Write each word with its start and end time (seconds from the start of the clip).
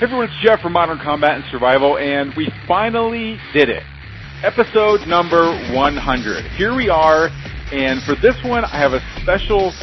Hey 0.00 0.06
everyone, 0.06 0.28
it's 0.28 0.42
Jeff 0.42 0.62
from 0.62 0.72
Modern 0.72 0.96
Combat 0.96 1.34
and 1.34 1.44
Survival, 1.50 1.98
and 1.98 2.32
we 2.34 2.50
finally 2.66 3.36
did 3.52 3.68
it. 3.68 3.82
Episode 4.42 5.06
number 5.06 5.52
100. 5.74 6.42
Here 6.52 6.74
we 6.74 6.88
are, 6.88 7.28
and 7.70 8.02
for 8.04 8.14
this 8.14 8.34
one, 8.42 8.64
I 8.64 8.78
have 8.78 8.94
a 8.94 9.00
special, 9.20 9.74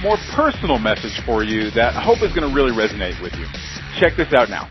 more 0.00 0.18
personal 0.36 0.78
message 0.78 1.20
for 1.26 1.42
you 1.42 1.72
that 1.72 1.96
I 1.96 2.00
hope 2.00 2.22
is 2.22 2.32
going 2.32 2.48
to 2.48 2.54
really 2.54 2.70
resonate 2.70 3.20
with 3.20 3.34
you. 3.34 3.44
Check 3.98 4.14
this 4.16 4.32
out 4.32 4.48
now. 4.48 4.70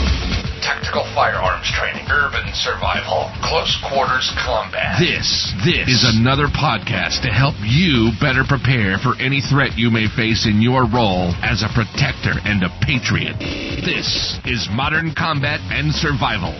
Tactical 0.71 1.03
firearms 1.13 1.67
training, 1.75 2.07
urban 2.07 2.47
survival, 2.55 3.27
close 3.43 3.75
quarters 3.91 4.31
combat. 4.39 4.95
This, 4.95 5.51
this 5.67 5.83
is 5.83 6.15
another 6.15 6.47
podcast 6.47 7.27
to 7.27 7.27
help 7.27 7.55
you 7.59 8.15
better 8.23 8.47
prepare 8.47 8.95
for 9.03 9.19
any 9.19 9.43
threat 9.43 9.75
you 9.75 9.91
may 9.91 10.07
face 10.15 10.47
in 10.47 10.63
your 10.63 10.87
role 10.87 11.35
as 11.43 11.59
a 11.59 11.67
protector 11.75 12.39
and 12.47 12.63
a 12.63 12.71
patriot. 12.87 13.35
This 13.83 14.39
is 14.47 14.71
Modern 14.71 15.11
Combat 15.11 15.59
and 15.75 15.91
Survival. 15.91 16.55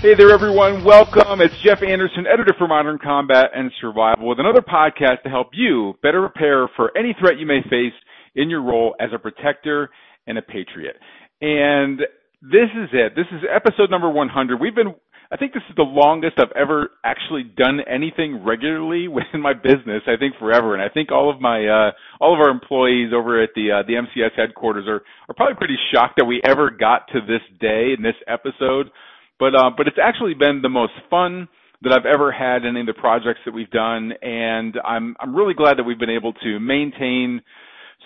Hey 0.00 0.16
there 0.16 0.32
everyone, 0.32 0.88
welcome. 0.88 1.44
It's 1.44 1.60
Jeff 1.60 1.84
Anderson, 1.84 2.24
editor 2.24 2.56
for 2.56 2.66
Modern 2.66 2.96
Combat 2.96 3.52
and 3.54 3.70
Survival 3.78 4.26
with 4.26 4.40
another 4.40 4.64
podcast 4.64 5.20
to 5.24 5.28
help 5.28 5.52
you 5.52 6.00
better 6.00 6.26
prepare 6.32 6.64
for 6.80 6.96
any 6.96 7.14
threat 7.20 7.36
you 7.38 7.44
may 7.44 7.60
face 7.68 7.92
in 8.36 8.48
your 8.48 8.62
role 8.62 8.96
as 9.00 9.10
a 9.12 9.18
protector 9.18 9.90
and 10.26 10.38
a 10.38 10.42
patriot. 10.42 10.96
And 11.40 12.00
this 12.42 12.70
is 12.74 12.88
it. 12.92 13.12
This 13.14 13.26
is 13.32 13.42
episode 13.54 13.90
number 13.90 14.10
100. 14.10 14.60
We've 14.60 14.74
been, 14.74 14.94
I 15.30 15.36
think 15.36 15.52
this 15.52 15.62
is 15.68 15.76
the 15.76 15.82
longest 15.82 16.34
I've 16.38 16.56
ever 16.56 16.90
actually 17.04 17.44
done 17.44 17.80
anything 17.88 18.44
regularly 18.44 19.08
within 19.08 19.40
my 19.40 19.52
business. 19.52 20.02
I 20.06 20.16
think 20.18 20.34
forever, 20.38 20.74
and 20.74 20.82
I 20.82 20.88
think 20.88 21.12
all 21.12 21.30
of 21.30 21.40
my, 21.40 21.66
uh, 21.66 21.92
all 22.20 22.34
of 22.34 22.40
our 22.40 22.50
employees 22.50 23.12
over 23.14 23.42
at 23.42 23.50
the 23.54 23.80
uh, 23.80 23.86
the 23.86 23.94
MCS 23.94 24.36
headquarters 24.36 24.86
are 24.88 25.02
are 25.28 25.34
probably 25.34 25.56
pretty 25.56 25.76
shocked 25.92 26.14
that 26.18 26.24
we 26.24 26.40
ever 26.44 26.70
got 26.70 27.08
to 27.12 27.20
this 27.20 27.42
day 27.60 27.92
in 27.96 28.02
this 28.02 28.16
episode. 28.26 28.90
But 29.38 29.54
uh, 29.54 29.70
but 29.76 29.86
it's 29.86 29.98
actually 30.02 30.34
been 30.34 30.62
the 30.62 30.70
most 30.70 30.92
fun 31.10 31.48
that 31.82 31.92
I've 31.92 32.06
ever 32.06 32.32
had 32.32 32.64
in 32.64 32.68
any 32.68 32.80
of 32.80 32.86
the 32.86 32.94
projects 32.94 33.40
that 33.44 33.52
we've 33.52 33.70
done, 33.70 34.12
and 34.22 34.74
I'm 34.84 35.16
I'm 35.20 35.36
really 35.36 35.54
glad 35.54 35.76
that 35.76 35.84
we've 35.84 35.98
been 35.98 36.08
able 36.08 36.32
to 36.32 36.58
maintain 36.58 37.42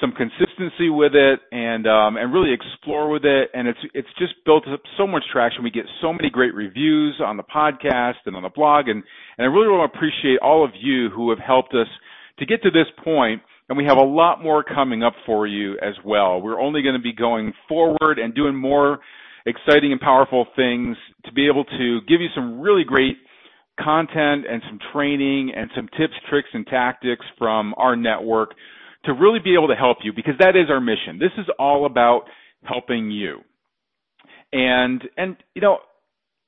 some 0.01 0.13
consistency 0.13 0.89
with 0.89 1.15
it 1.15 1.41
and 1.53 1.87
um, 1.87 2.17
and 2.17 2.33
really 2.33 2.53
explore 2.53 3.11
with 3.11 3.25
it. 3.25 3.51
And 3.55 3.69
it's 3.69 3.79
it's 3.95 4.09
just 4.19 4.35
built 4.45 4.67
up 4.69 4.81
so 4.97 5.07
much 5.07 5.23
traction. 5.33 5.63
We 5.63 5.71
get 5.71 5.87
so 6.01 6.13
many 6.13 6.31
great 6.31 6.55
reviews 6.55 7.21
on 7.25 7.37
the 7.37 7.43
podcast 7.43 8.25
and 8.27 8.35
on 8.35 8.43
the 8.43 8.51
blog, 8.51 8.89
and 8.89 9.03
and 9.39 9.45
I 9.47 9.51
really 9.51 9.69
want 9.69 9.93
to 9.93 9.97
appreciate 9.97 10.39
all 10.43 10.65
of 10.65 10.71
you 10.79 11.11
who 11.11 11.31
have 11.31 11.39
helped 11.39 11.75
us 11.75 11.89
to 12.39 12.47
get 12.47 12.63
to 12.63 12.71
this 12.71 12.87
point. 13.05 13.43
And 13.69 13.79
we 13.79 13.85
have 13.85 13.99
a 13.99 14.05
lot 14.05 14.43
more 14.43 14.65
coming 14.65 15.05
up 15.05 15.13
for 15.25 15.47
you 15.47 15.75
as 15.75 15.95
well. 16.05 16.41
We're 16.41 16.61
only 16.61 16.83
going 16.83 16.97
to 16.97 17.01
be 17.01 17.13
going 17.13 17.53
forward 17.69 18.19
and 18.19 18.35
doing 18.35 18.57
more 18.57 18.99
exciting 19.47 19.93
and 19.93 20.01
powerful 20.01 20.47
things 20.57 20.97
to 21.25 21.33
be 21.33 21.47
able 21.47 21.65
to 21.65 22.01
give 22.09 22.21
you 22.21 22.27
some 22.35 22.61
really 22.61 22.83
great 22.83 23.17
content 23.79 24.45
and 24.51 24.61
some 24.69 24.79
training 24.93 25.53
and 25.57 25.71
some 25.77 25.89
tips, 25.97 26.15
tricks, 26.29 26.49
and 26.53 26.67
tactics 26.67 27.25
from 27.39 27.75
our 27.77 27.95
network 27.95 28.55
to 29.05 29.13
really 29.13 29.39
be 29.39 29.55
able 29.55 29.69
to 29.69 29.75
help 29.75 29.99
you 30.03 30.13
because 30.15 30.35
that 30.39 30.57
is 30.57 30.71
our 30.71 30.81
mission. 30.81 31.19
This 31.19 31.33
is 31.39 31.47
all 31.59 31.87
about 31.87 32.23
helping 32.65 33.11
you. 33.11 33.41
And 34.53 35.03
and 35.17 35.37
you 35.55 35.63
know, 35.63 35.79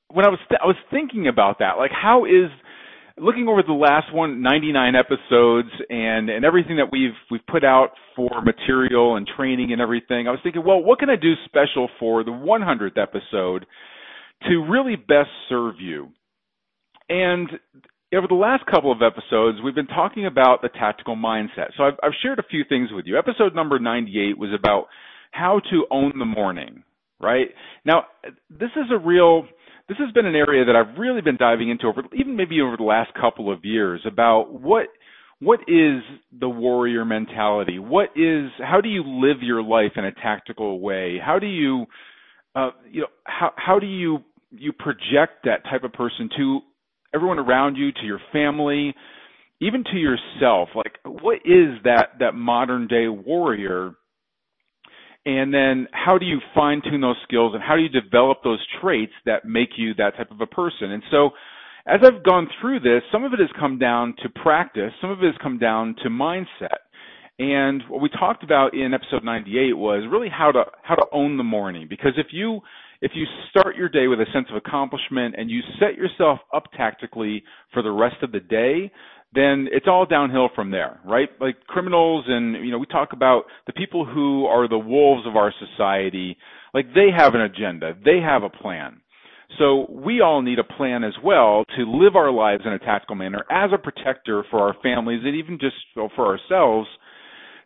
when 0.09 0.25
I 0.25 0.29
was 0.29 0.39
th- 0.49 0.59
I 0.61 0.67
was 0.67 0.75
thinking 0.91 1.27
about 1.27 1.59
that, 1.59 1.77
like 1.77 1.91
how 1.91 2.25
is 2.25 2.51
looking 3.17 3.47
over 3.47 3.61
the 3.61 3.73
last 3.73 4.13
one 4.13 4.41
99 4.41 4.95
episodes 4.95 5.69
and 5.89 6.29
and 6.29 6.45
everything 6.45 6.77
that 6.77 6.91
we've 6.91 7.15
we've 7.31 7.45
put 7.47 7.63
out 7.63 7.91
for 8.15 8.41
material 8.41 9.15
and 9.15 9.27
training 9.37 9.71
and 9.71 9.81
everything, 9.81 10.27
I 10.27 10.31
was 10.31 10.39
thinking, 10.43 10.63
well, 10.65 10.81
what 10.81 10.99
can 10.99 11.09
I 11.09 11.15
do 11.15 11.33
special 11.45 11.89
for 11.99 12.23
the 12.23 12.31
100th 12.31 13.01
episode 13.01 13.65
to 14.43 14.65
really 14.69 14.95
best 14.95 15.29
serve 15.49 15.75
you? 15.79 16.09
And 17.09 17.49
over 18.15 18.27
the 18.27 18.35
last 18.35 18.65
couple 18.65 18.91
of 18.91 18.99
episodes, 19.01 19.59
we've 19.63 19.75
been 19.75 19.87
talking 19.87 20.25
about 20.25 20.61
the 20.61 20.69
tactical 20.69 21.15
mindset. 21.15 21.69
So 21.77 21.83
I've, 21.83 21.93
I've, 22.03 22.11
shared 22.21 22.39
a 22.39 22.43
few 22.43 22.63
things 22.67 22.89
with 22.91 23.05
you. 23.05 23.17
Episode 23.17 23.55
number 23.55 23.79
98 23.79 24.37
was 24.37 24.51
about 24.57 24.87
how 25.31 25.61
to 25.71 25.85
own 25.89 26.13
the 26.17 26.25
morning, 26.25 26.83
right? 27.19 27.47
Now, 27.85 28.05
this 28.49 28.69
is 28.75 28.85
a 28.91 28.97
real, 28.97 29.43
this 29.87 29.97
has 29.97 30.11
been 30.13 30.25
an 30.25 30.35
area 30.35 30.65
that 30.65 30.75
I've 30.75 30.97
really 30.97 31.21
been 31.21 31.37
diving 31.37 31.69
into 31.69 31.87
over, 31.87 32.03
even 32.13 32.35
maybe 32.35 32.61
over 32.61 32.77
the 32.77 32.83
last 32.83 33.11
couple 33.19 33.51
of 33.51 33.65
years 33.65 34.01
about 34.05 34.53
what, 34.53 34.87
what 35.39 35.61
is 35.61 36.01
the 36.39 36.49
warrior 36.49 37.05
mentality? 37.05 37.79
What 37.79 38.09
is, 38.15 38.51
how 38.59 38.79
do 38.81 38.89
you 38.89 39.03
live 39.05 39.37
your 39.41 39.63
life 39.63 39.93
in 39.95 40.05
a 40.05 40.11
tactical 40.11 40.79
way? 40.79 41.19
How 41.23 41.39
do 41.39 41.47
you, 41.47 41.85
uh, 42.55 42.71
you 42.89 43.01
know, 43.01 43.07
how, 43.23 43.51
how 43.55 43.79
do 43.79 43.87
you, 43.87 44.19
you 44.51 44.71
project 44.71 45.45
that 45.45 45.63
type 45.63 45.83
of 45.83 45.93
person 45.93 46.29
to 46.37 46.59
everyone 47.13 47.39
around 47.39 47.75
you, 47.75 47.91
to 47.91 48.05
your 48.05 48.19
family, 48.31 48.93
even 49.61 49.83
to 49.85 49.97
yourself. 49.97 50.69
Like, 50.75 50.93
what 51.05 51.37
is 51.45 51.79
that 51.83 52.19
that 52.19 52.33
modern 52.33 52.87
day 52.87 53.07
warrior? 53.07 53.93
And 55.25 55.53
then 55.53 55.87
how 55.93 56.17
do 56.17 56.25
you 56.25 56.39
fine 56.53 56.81
tune 56.81 56.99
those 56.99 57.15
skills 57.23 57.53
and 57.53 57.63
how 57.63 57.77
do 57.77 57.81
you 57.81 57.87
develop 57.87 58.39
those 58.43 58.59
traits 58.81 59.13
that 59.25 59.45
make 59.45 59.69
you 59.77 59.93
that 59.93 60.17
type 60.17 60.31
of 60.31 60.41
a 60.41 60.47
person? 60.47 60.91
And 60.91 61.01
so 61.11 61.29
as 61.85 62.01
I've 62.03 62.23
gone 62.23 62.49
through 62.59 62.81
this, 62.81 63.03
some 63.11 63.23
of 63.23 63.33
it 63.33 63.39
has 63.39 63.49
come 63.57 63.79
down 63.79 64.15
to 64.21 64.29
practice, 64.29 64.91
some 64.99 65.11
of 65.11 65.23
it 65.23 65.27
has 65.27 65.41
come 65.41 65.59
down 65.59 65.95
to 66.03 66.09
mindset. 66.09 66.77
And 67.39 67.83
what 67.89 68.01
we 68.01 68.09
talked 68.09 68.43
about 68.43 68.73
in 68.73 68.93
episode 68.93 69.23
98 69.23 69.73
was 69.73 70.07
really 70.11 70.29
how 70.29 70.51
to 70.51 70.65
how 70.83 70.95
to 70.95 71.05
own 71.11 71.37
the 71.37 71.43
morning 71.43 71.87
because 71.89 72.13
if 72.17 72.27
you 72.31 72.59
if 73.03 73.11
you 73.15 73.25
start 73.49 73.75
your 73.75 73.89
day 73.89 74.07
with 74.07 74.21
a 74.21 74.25
sense 74.33 74.47
of 74.49 74.55
accomplishment 74.55 75.35
and 75.37 75.51
you 75.51 75.59
set 75.77 75.95
yourself 75.95 76.39
up 76.53 76.63
tactically 76.77 77.43
for 77.73 77.83
the 77.83 77.91
rest 77.91 78.15
of 78.21 78.31
the 78.31 78.39
day, 78.39 78.89
then 79.35 79.67
it's 79.73 79.87
all 79.89 80.05
downhill 80.05 80.49
from 80.55 80.71
there, 80.71 81.01
right? 81.03 81.27
Like 81.41 81.59
criminals 81.67 82.23
and, 82.29 82.65
you 82.65 82.71
know, 82.71 82.77
we 82.77 82.85
talk 82.85 83.11
about 83.11 83.43
the 83.67 83.73
people 83.73 84.05
who 84.05 84.45
are 84.45 84.69
the 84.69 84.77
wolves 84.77 85.27
of 85.27 85.35
our 85.35 85.53
society, 85.59 86.37
like 86.73 86.93
they 86.95 87.07
have 87.15 87.35
an 87.35 87.41
agenda, 87.41 87.93
they 88.05 88.21
have 88.23 88.43
a 88.43 88.49
plan. 88.49 89.01
So 89.59 89.85
we 89.89 90.21
all 90.21 90.41
need 90.41 90.59
a 90.59 90.63
plan 90.63 91.03
as 91.03 91.13
well 91.21 91.65
to 91.75 91.83
live 91.83 92.15
our 92.15 92.31
lives 92.31 92.63
in 92.65 92.71
a 92.71 92.79
tactical 92.79 93.17
manner 93.17 93.43
as 93.51 93.71
a 93.73 93.77
protector 93.77 94.45
for 94.49 94.61
our 94.61 94.75
families 94.81 95.23
and 95.25 95.35
even 95.35 95.59
just 95.59 95.75
for 96.15 96.25
ourselves 96.25 96.87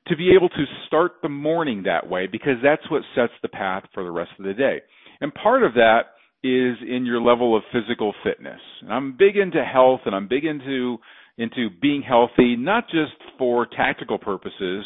to 0.07 0.17
be 0.17 0.31
able 0.35 0.49
to 0.49 0.65
start 0.87 1.13
the 1.21 1.29
morning 1.29 1.83
that 1.83 2.09
way 2.09 2.25
because 2.25 2.55
that's 2.63 2.89
what 2.89 3.03
sets 3.13 3.33
the 3.43 3.49
path 3.49 3.83
for 3.93 4.03
the 4.03 4.11
rest 4.11 4.31
of 4.39 4.45
the 4.45 4.53
day. 4.53 4.81
And 5.21 5.33
part 5.33 5.63
of 5.63 5.73
that 5.73 6.01
is 6.43 6.77
in 6.87 7.05
your 7.05 7.21
level 7.21 7.55
of 7.55 7.63
physical 7.71 8.13
fitness. 8.23 8.59
And 8.81 8.93
I'm 8.93 9.17
big 9.17 9.37
into 9.37 9.63
health 9.63 10.01
and 10.05 10.15
I'm 10.15 10.27
big 10.27 10.45
into 10.45 10.97
into 11.37 11.69
being 11.81 12.01
healthy, 12.01 12.55
not 12.55 12.85
just 12.85 13.13
for 13.37 13.67
tactical 13.67 14.17
purposes, 14.17 14.83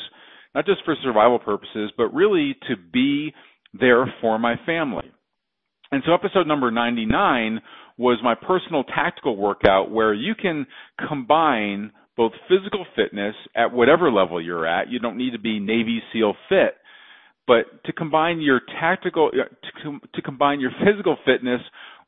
not 0.54 0.66
just 0.66 0.84
for 0.84 0.96
survival 1.02 1.40
purposes, 1.40 1.92
but 1.96 2.14
really 2.14 2.58
to 2.68 2.76
be 2.92 3.34
there 3.74 4.06
for 4.20 4.38
my 4.38 4.56
family. 4.66 5.10
And 5.92 6.04
so 6.06 6.14
episode 6.14 6.48
number 6.48 6.72
99 6.72 7.62
was 7.98 8.20
my 8.24 8.36
personal 8.36 8.84
tactical 8.84 9.38
workout 9.38 9.92
where 9.92 10.14
you 10.14 10.36
can 10.36 10.66
combine 11.08 11.92
both 12.18 12.34
physical 12.50 12.86
fitness 12.96 13.36
at 13.56 13.72
whatever 13.72 14.12
level 14.12 14.42
you're 14.42 14.68
at. 14.68 14.90
You 14.90 15.00
don't 15.00 15.18
need 15.18 15.32
to 15.32 15.40
be 15.40 15.60
Navy 15.60 16.02
SEAL 16.12 16.36
fit, 16.50 16.76
but 17.52 17.84
to 17.84 17.92
combine 17.92 18.40
your 18.40 18.62
tactical 18.80 19.30
uh, 19.34 19.44
to, 19.84 20.00
to 20.14 20.22
combine 20.22 20.62
your 20.62 20.72
physical 20.86 21.18
fitness 21.26 21.60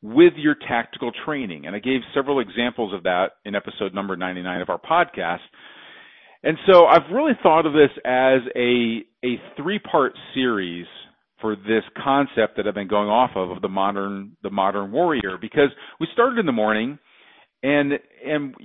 with 0.01 0.33
your 0.37 0.55
tactical 0.55 1.11
training. 1.25 1.65
And 1.65 1.75
i 1.75 1.79
gave 1.79 1.99
several 2.13 2.39
examples 2.39 2.93
of 2.93 3.03
that 3.03 3.31
in 3.43 3.53
episode 3.53 3.93
number 3.93 4.15
99 4.15 4.61
of 4.61 4.69
our 4.69 4.79
podcast. 4.79 5.43
And 6.43 6.57
so 6.65 6.85
i've 6.85 7.11
really 7.11 7.33
thought 7.43 7.65
of 7.65 7.73
this 7.73 7.91
as 8.05 8.39
a 8.55 8.99
a 9.25 9.41
three 9.57 9.79
part 9.79 10.13
series 10.33 10.85
for 11.41 11.57
this 11.57 11.83
concept 12.01 12.55
that 12.55 12.65
i've 12.65 12.73
been 12.73 12.87
going 12.87 13.09
off 13.09 13.31
of 13.35 13.51
of 13.51 13.61
the 13.61 13.67
modern 13.67 14.37
the 14.43 14.49
modern 14.49 14.93
warrior 14.93 15.37
because 15.41 15.71
we 15.99 16.07
started 16.13 16.39
in 16.39 16.45
the 16.45 16.53
morning 16.53 16.97
and 17.63 17.91
and 18.25 18.55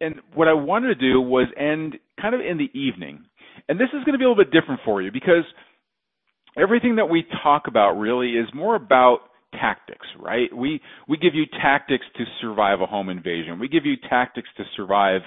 and 0.00 0.16
what 0.34 0.48
i 0.48 0.52
wanted 0.52 0.88
to 0.88 1.12
do 1.12 1.20
was 1.20 1.46
end 1.56 1.96
kind 2.20 2.34
of 2.34 2.40
in 2.40 2.58
the 2.58 2.70
evening. 2.78 3.24
And 3.68 3.78
this 3.80 3.88
is 3.88 4.04
going 4.04 4.12
to 4.12 4.18
be 4.18 4.24
a 4.24 4.28
little 4.28 4.42
bit 4.42 4.52
different 4.52 4.80
for 4.84 5.02
you 5.02 5.10
because 5.10 5.44
everything 6.56 6.96
that 6.96 7.06
we 7.06 7.24
talk 7.42 7.64
about 7.68 7.92
really 7.92 8.30
is 8.30 8.48
more 8.54 8.74
about 8.74 9.20
tactics, 9.52 10.06
right? 10.18 10.54
We 10.54 10.80
we 11.08 11.16
give 11.16 11.34
you 11.34 11.44
tactics 11.46 12.04
to 12.16 12.24
survive 12.40 12.80
a 12.80 12.86
home 12.86 13.08
invasion. 13.08 13.58
We 13.58 13.68
give 13.68 13.86
you 13.86 13.96
tactics 14.08 14.48
to 14.56 14.64
survive 14.76 15.22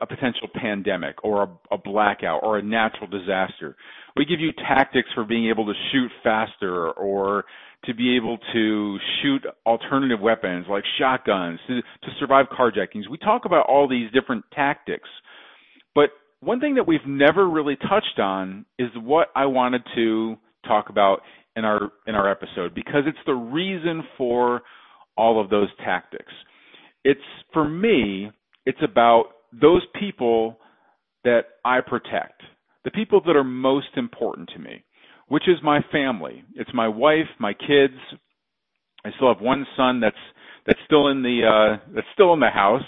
a 0.00 0.06
potential 0.06 0.48
pandemic 0.54 1.16
or 1.24 1.42
a, 1.42 1.74
a 1.74 1.78
blackout 1.78 2.40
or 2.44 2.58
a 2.58 2.62
natural 2.62 3.08
disaster. 3.08 3.76
We 4.16 4.24
give 4.24 4.38
you 4.38 4.52
tactics 4.52 5.08
for 5.14 5.24
being 5.24 5.48
able 5.48 5.66
to 5.66 5.72
shoot 5.90 6.10
faster 6.22 6.90
or 6.90 7.44
to 7.86 7.94
be 7.94 8.16
able 8.16 8.38
to 8.52 8.98
shoot 9.20 9.42
alternative 9.66 10.20
weapons 10.20 10.66
like 10.70 10.84
shotguns 11.00 11.58
to, 11.66 11.80
to 11.80 12.08
survive 12.20 12.46
carjackings. 12.56 13.10
We 13.10 13.18
talk 13.18 13.44
about 13.44 13.66
all 13.68 13.88
these 13.88 14.10
different 14.12 14.44
tactics. 14.54 15.08
But 15.96 16.10
one 16.40 16.60
thing 16.60 16.76
that 16.76 16.86
we've 16.86 17.00
never 17.06 17.48
really 17.48 17.76
touched 17.76 18.20
on 18.20 18.64
is 18.78 18.88
what 18.94 19.28
I 19.34 19.46
wanted 19.46 19.82
to 19.96 20.36
talk 20.66 20.88
about 20.88 21.20
in 21.56 21.64
our 21.64 21.92
in 22.06 22.14
our 22.14 22.30
episode 22.30 22.74
because 22.74 23.02
it's 23.06 23.18
the 23.26 23.34
reason 23.34 24.02
for 24.16 24.62
all 25.16 25.40
of 25.40 25.50
those 25.50 25.68
tactics. 25.84 26.32
It's 27.04 27.20
for 27.52 27.68
me, 27.68 28.30
it's 28.64 28.78
about 28.82 29.24
those 29.52 29.82
people 29.98 30.58
that 31.24 31.42
I 31.64 31.80
protect, 31.80 32.42
the 32.84 32.90
people 32.90 33.20
that 33.26 33.36
are 33.36 33.44
most 33.44 33.88
important 33.96 34.50
to 34.54 34.58
me, 34.58 34.84
which 35.28 35.48
is 35.48 35.56
my 35.62 35.80
family. 35.92 36.42
It's 36.54 36.70
my 36.72 36.88
wife, 36.88 37.28
my 37.38 37.52
kids. 37.52 37.94
I 39.04 39.10
still 39.16 39.32
have 39.32 39.42
one 39.42 39.66
son 39.76 40.00
that's 40.00 40.16
that's 40.66 40.78
still 40.86 41.08
in 41.08 41.22
the 41.22 41.42
uh 41.44 41.92
that's 41.94 42.06
still 42.14 42.32
in 42.34 42.40
the 42.40 42.50
house. 42.50 42.82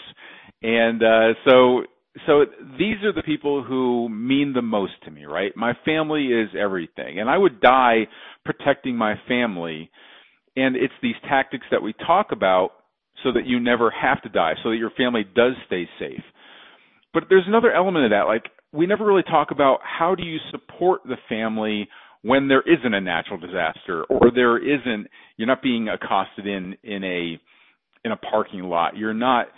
And 0.62 1.02
uh 1.02 1.34
so 1.44 1.82
so 2.26 2.44
these 2.78 3.02
are 3.02 3.12
the 3.12 3.22
people 3.24 3.64
who 3.64 4.08
mean 4.08 4.52
the 4.52 4.62
most 4.62 4.92
to 5.04 5.10
me, 5.10 5.24
right? 5.24 5.52
My 5.56 5.72
family 5.84 6.26
is 6.26 6.48
everything. 6.58 7.18
And 7.18 7.28
I 7.28 7.36
would 7.36 7.60
die 7.60 8.06
protecting 8.44 8.96
my 8.96 9.14
family. 9.26 9.90
And 10.56 10.76
it's 10.76 10.94
these 11.02 11.16
tactics 11.28 11.66
that 11.72 11.82
we 11.82 11.92
talk 11.92 12.28
about 12.30 12.70
so 13.22 13.32
that 13.32 13.46
you 13.46 13.58
never 13.58 13.90
have 13.90 14.22
to 14.22 14.28
die, 14.28 14.54
so 14.62 14.70
that 14.70 14.76
your 14.76 14.90
family 14.90 15.24
does 15.34 15.54
stay 15.66 15.88
safe. 15.98 16.22
But 17.12 17.24
there's 17.28 17.46
another 17.46 17.72
element 17.72 18.04
of 18.04 18.10
that. 18.12 18.26
Like, 18.26 18.44
we 18.72 18.86
never 18.86 19.04
really 19.04 19.22
talk 19.22 19.50
about 19.50 19.80
how 19.82 20.14
do 20.14 20.24
you 20.24 20.38
support 20.50 21.02
the 21.04 21.16
family 21.28 21.88
when 22.22 22.48
there 22.48 22.62
isn't 22.62 22.94
a 22.94 23.00
natural 23.00 23.38
disaster 23.38 24.04
or 24.04 24.30
there 24.34 24.58
isn't, 24.58 25.08
you're 25.36 25.46
not 25.46 25.62
being 25.62 25.88
accosted 25.88 26.46
in, 26.46 26.76
in 26.82 27.04
a, 27.04 27.40
in 28.04 28.12
a 28.12 28.16
parking 28.16 28.62
lot. 28.62 28.96
You're 28.96 29.14
not, 29.14 29.48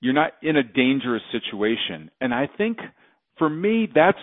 you're 0.00 0.14
not 0.14 0.32
in 0.42 0.56
a 0.56 0.62
dangerous 0.62 1.22
situation. 1.32 2.10
And 2.20 2.32
I 2.32 2.48
think 2.56 2.78
for 3.38 3.48
me, 3.48 3.88
that's 3.92 4.18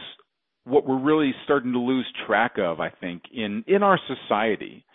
what 0.65 0.87
we're 0.87 0.99
really 1.01 1.33
starting 1.43 1.73
to 1.73 1.79
lose 1.79 2.05
track 2.25 2.53
of, 2.57 2.79
I 2.79 2.89
think, 2.89 3.23
in, 3.33 3.63
in 3.67 3.83
our 3.83 3.99
society. 4.07 4.85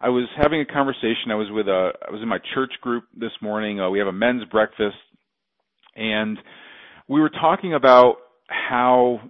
I 0.00 0.08
was 0.08 0.26
having 0.40 0.60
a 0.60 0.64
conversation. 0.64 1.30
I 1.30 1.34
was 1.34 1.48
with 1.50 1.68
a, 1.68 1.90
I 2.06 2.10
was 2.10 2.22
in 2.22 2.28
my 2.28 2.38
church 2.54 2.72
group 2.80 3.04
this 3.14 3.32
morning. 3.42 3.80
Uh, 3.80 3.90
we 3.90 3.98
have 3.98 4.08
a 4.08 4.12
men's 4.12 4.44
breakfast 4.46 4.96
and 5.96 6.38
we 7.08 7.20
were 7.20 7.30
talking 7.30 7.74
about 7.74 8.16
how 8.48 9.20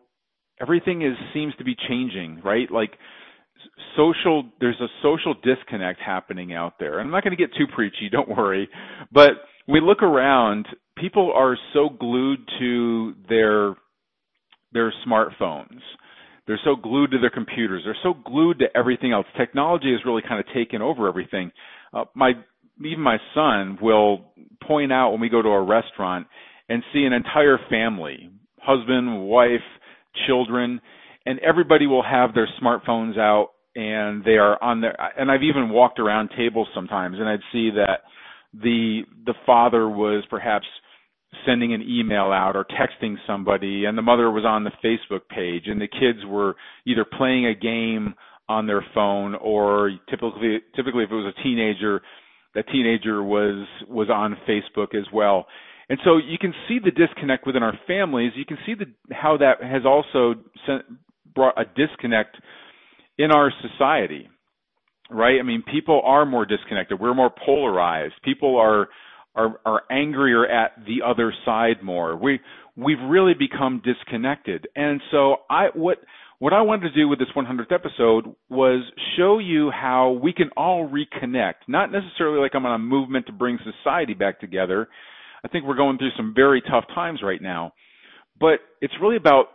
everything 0.60 1.02
is 1.02 1.14
seems 1.34 1.54
to 1.56 1.64
be 1.64 1.74
changing, 1.88 2.40
right? 2.44 2.70
Like 2.70 2.92
social 3.96 4.44
there's 4.60 4.80
a 4.80 4.86
social 5.02 5.34
disconnect 5.42 6.00
happening 6.00 6.52
out 6.52 6.74
there. 6.78 7.00
I'm 7.00 7.10
not 7.10 7.24
going 7.24 7.36
to 7.36 7.42
get 7.42 7.54
too 7.56 7.66
preachy, 7.74 8.08
don't 8.10 8.28
worry. 8.28 8.68
But 9.12 9.32
we 9.66 9.80
look 9.80 10.02
around, 10.02 10.66
people 11.00 11.32
are 11.34 11.56
so 11.72 11.88
glued 11.88 12.40
to 12.58 13.14
their 13.28 13.74
their 14.72 14.92
smartphones. 15.06 15.80
They're 16.46 16.60
so 16.64 16.76
glued 16.76 17.10
to 17.12 17.18
their 17.18 17.30
computers. 17.30 17.82
They're 17.84 17.96
so 18.02 18.14
glued 18.24 18.60
to 18.60 18.66
everything 18.76 19.12
else. 19.12 19.26
Technology 19.36 19.92
has 19.92 20.04
really 20.04 20.22
kind 20.22 20.40
of 20.40 20.46
taken 20.54 20.82
over 20.82 21.08
everything. 21.08 21.52
Uh, 21.92 22.04
my 22.14 22.32
even 22.84 23.00
my 23.00 23.18
son 23.34 23.78
will 23.80 24.32
point 24.66 24.92
out 24.92 25.10
when 25.10 25.20
we 25.20 25.28
go 25.28 25.42
to 25.42 25.48
a 25.48 25.62
restaurant 25.62 26.26
and 26.68 26.82
see 26.92 27.02
an 27.04 27.12
entire 27.12 27.58
family, 27.68 28.30
husband, 28.58 29.26
wife, 29.26 29.60
children, 30.26 30.80
and 31.26 31.38
everybody 31.40 31.86
will 31.86 32.02
have 32.02 32.32
their 32.34 32.48
smartphones 32.62 33.18
out 33.18 33.50
and 33.76 34.24
they 34.24 34.36
are 34.36 34.62
on 34.62 34.80
their 34.80 34.96
and 35.18 35.30
I've 35.30 35.42
even 35.42 35.70
walked 35.70 35.98
around 35.98 36.30
tables 36.36 36.68
sometimes 36.74 37.16
and 37.18 37.28
I'd 37.28 37.40
see 37.52 37.70
that 37.70 38.00
the 38.52 39.02
the 39.26 39.34
father 39.46 39.88
was 39.88 40.24
perhaps 40.28 40.66
sending 41.46 41.72
an 41.72 41.82
email 41.82 42.32
out 42.32 42.56
or 42.56 42.64
texting 42.64 43.16
somebody 43.26 43.84
and 43.84 43.96
the 43.96 44.02
mother 44.02 44.30
was 44.30 44.44
on 44.44 44.64
the 44.64 44.72
Facebook 44.84 45.20
page 45.28 45.64
and 45.66 45.80
the 45.80 45.88
kids 45.88 46.18
were 46.26 46.56
either 46.86 47.04
playing 47.04 47.46
a 47.46 47.54
game 47.54 48.14
on 48.48 48.66
their 48.66 48.84
phone 48.94 49.34
or 49.36 49.92
typically 50.10 50.58
typically 50.74 51.04
if 51.04 51.10
it 51.10 51.14
was 51.14 51.32
a 51.38 51.42
teenager 51.42 52.02
that 52.54 52.66
teenager 52.72 53.22
was 53.22 53.66
was 53.88 54.10
on 54.10 54.36
Facebook 54.48 54.94
as 54.94 55.06
well 55.12 55.46
and 55.90 55.98
so 56.04 56.18
you 56.18 56.38
can 56.38 56.54
see 56.68 56.78
the 56.82 56.92
disconnect 56.92 57.46
within 57.46 57.64
our 57.64 57.76
families. 57.88 58.30
You 58.36 58.44
can 58.46 58.58
see 58.64 58.74
the, 58.74 58.86
how 59.12 59.36
that 59.38 59.60
has 59.60 59.82
also 59.84 60.36
sent, 60.64 60.82
brought 61.34 61.60
a 61.60 61.64
disconnect 61.64 62.36
in 63.18 63.32
our 63.32 63.52
society, 63.60 64.28
right? 65.10 65.40
I 65.40 65.42
mean, 65.42 65.64
people 65.70 66.00
are 66.04 66.24
more 66.24 66.46
disconnected. 66.46 67.00
We're 67.00 67.12
more 67.12 67.32
polarized. 67.44 68.14
People 68.22 68.56
are 68.56 68.88
are 69.34 69.60
are 69.64 69.82
angrier 69.90 70.46
at 70.46 70.72
the 70.86 71.02
other 71.06 71.32
side 71.44 71.82
more. 71.82 72.16
We 72.16 72.40
we've 72.76 73.00
really 73.08 73.34
become 73.34 73.82
disconnected. 73.84 74.68
And 74.74 75.00
so 75.10 75.36
I 75.48 75.66
what 75.74 75.98
what 76.38 76.52
I 76.54 76.62
wanted 76.62 76.88
to 76.88 76.94
do 76.94 77.06
with 77.06 77.18
this 77.18 77.28
100th 77.36 77.70
episode 77.70 78.34
was 78.48 78.82
show 79.18 79.38
you 79.38 79.70
how 79.70 80.18
we 80.22 80.32
can 80.32 80.48
all 80.56 80.88
reconnect. 80.88 81.68
Not 81.68 81.92
necessarily 81.92 82.40
like 82.40 82.52
I'm 82.54 82.64
on 82.64 82.74
a 82.74 82.82
movement 82.82 83.26
to 83.26 83.32
bring 83.32 83.58
society 83.58 84.14
back 84.14 84.40
together, 84.40 84.88
I 85.44 85.48
think 85.48 85.66
we're 85.66 85.76
going 85.76 85.98
through 85.98 86.12
some 86.16 86.32
very 86.34 86.62
tough 86.62 86.84
times 86.94 87.20
right 87.22 87.42
now. 87.42 87.74
But 88.38 88.60
it's 88.80 88.94
really 89.02 89.16
about 89.16 89.46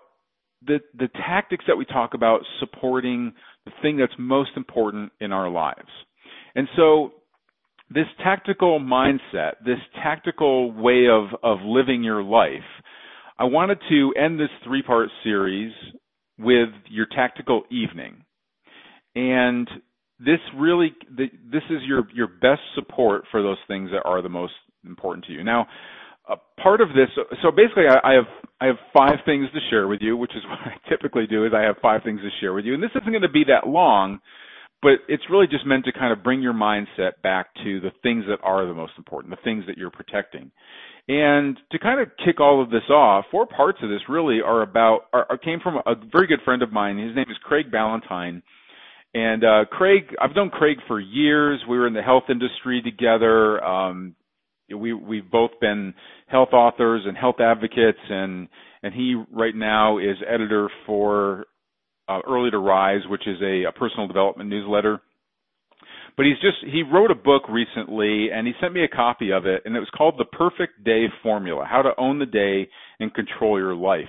the 0.66 0.80
the 0.98 1.08
tactics 1.08 1.66
that 1.68 1.76
we 1.76 1.86
talk 1.86 2.14
about 2.14 2.42
supporting 2.60 3.34
the 3.66 3.72
thing 3.82 3.98
that's 3.98 4.14
most 4.20 4.52
important 4.56 5.12
in 5.20 5.32
our 5.32 5.50
lives. 5.50 5.90
And 6.56 6.68
so 6.76 7.14
this 7.90 8.06
tactical 8.24 8.80
mindset, 8.80 9.54
this 9.64 9.80
tactical 10.02 10.72
way 10.72 11.08
of 11.08 11.28
of 11.44 11.60
living 11.64 12.04
your 12.04 12.24
life, 12.24 12.64
I 13.38 13.46
wanted 13.46 13.80
to 13.90 14.14
end 14.18 14.40
this 14.40 14.50
three-part 14.64 15.10
series 15.24 15.74
with 16.40 16.70
your 16.90 17.06
tactical 17.06 17.64
evening. 17.70 18.24
And 19.16 19.70
this 20.20 20.40
really 20.56 20.94
this 21.18 21.64
is 21.70 21.82
your 21.86 22.08
your 22.14 22.28
best 22.28 22.62
support 22.74 23.26
for 23.32 23.42
those 23.42 23.58
things 23.68 23.90
that 23.92 24.04
are 24.04 24.22
the 24.22 24.30
most 24.30 24.54
important 24.86 25.26
to 25.26 25.34
you. 25.34 25.44
Now, 25.44 25.68
a 26.30 26.36
part 26.62 26.82
of 26.82 26.90
this, 26.90 27.10
so 27.42 27.52
basically, 27.52 27.86
I, 27.88 28.12
I 28.12 28.14
have 28.14 28.28
I 28.62 28.66
have 28.68 28.78
five 28.94 29.20
things 29.26 29.48
to 29.54 29.60
share 29.70 29.88
with 29.88 30.02
you, 30.02 30.18
which 30.18 30.32
is 30.36 30.44
what 30.50 30.60
I 30.60 30.90
typically 30.90 31.28
do. 31.28 31.46
Is 31.46 31.52
I 31.56 31.62
have 31.64 31.76
five 31.82 32.02
things 32.04 32.22
to 32.22 32.30
share 32.40 32.54
with 32.54 32.66
you, 32.66 32.74
and 32.74 32.82
this 32.82 32.92
isn't 32.96 33.12
going 33.12 33.22
to 33.22 33.30
be 33.30 33.44
that 33.48 33.68
long, 33.68 34.20
but 34.86 35.00
it's 35.08 35.24
really 35.32 35.48
just 35.48 35.66
meant 35.66 35.84
to 35.84 35.92
kind 35.92 36.14
of 36.14 36.24
bring 36.24 36.44
your 36.44 36.54
mindset 36.54 37.14
back 37.24 37.48
to 37.64 37.82
the 37.82 37.90
things 38.04 38.24
that 38.28 38.38
are 38.44 38.68
the 38.68 38.74
most 38.74 38.94
important, 39.00 39.32
the 39.32 39.44
things 39.44 39.64
that 39.66 39.80
you're 39.80 39.90
protecting. 39.90 40.52
And 41.08 41.58
to 41.72 41.80
kind 41.80 42.00
of 42.00 42.10
kick 42.24 42.40
all 42.40 42.62
of 42.62 42.70
this 42.70 42.88
off, 42.92 43.26
four 43.32 43.48
parts 43.48 43.80
of 43.82 43.90
this 43.90 44.02
really 44.08 44.42
are 44.46 44.62
about 44.62 45.08
are, 45.12 45.40
came 45.40 45.60
from 45.60 45.78
a 45.88 45.96
very 46.12 46.28
good 46.28 46.38
friend 46.46 46.62
of 46.62 46.72
mine. 46.72 47.00
His 47.00 47.16
name 47.16 47.26
is 47.32 47.38
Craig 47.44 47.72
Ballantyne. 47.72 48.44
And 49.16 49.44
uh, 49.44 49.66
Craig, 49.72 50.04
I've 50.22 50.36
known 50.36 50.52
Craig 50.52 50.78
for 50.88 51.00
years. 51.00 51.62
We 51.68 51.80
were 51.80 51.88
in 51.88 51.94
the 51.96 52.04
health 52.04 52.26
industry 52.30 52.84
together. 52.84 53.64
Um, 53.64 54.14
we 54.70 54.94
we've 54.94 55.32
both 55.32 55.52
been 55.60 55.96
health 56.28 56.50
authors 56.54 57.02
and 57.08 57.18
health 57.18 57.40
advocates 57.40 57.98
and 58.08 58.48
and 58.84 58.94
he 58.94 59.20
right 59.32 59.56
now 59.56 59.98
is 59.98 60.18
editor 60.32 60.70
for 60.86 61.46
Early 62.10 62.52
to 62.52 62.60
Rise, 62.60 63.02
which 63.08 63.28
is 63.28 63.38
a, 63.42 63.64
a 63.64 63.72
personal 63.72 64.08
development 64.08 64.50
newsletter. 64.50 65.02
But 66.18 66.26
he's 66.26 66.40
just 66.42 66.58
he 66.64 66.82
wrote 66.82 67.12
a 67.12 67.16
book 67.16 67.44
recently 67.50 68.30
and 68.32 68.48
he 68.48 68.54
sent 68.62 68.74
me 68.74 68.84
a 68.84 68.88
copy 68.88 69.32
of 69.32 69.46
it 69.46 69.64
and 69.66 69.76
it 69.76 69.80
was 69.80 69.90
called 69.96 70.16
The 70.18 70.26
Perfect 70.26 70.84
Day 70.84 71.06
Formula: 71.22 71.66
How 71.70 71.82
to 71.82 71.92
Own 71.98 72.20
the 72.20 72.26
Day 72.26 72.70
and 73.00 73.14
Control 73.14 73.60
Your 73.60 73.76
Life. 73.76 74.08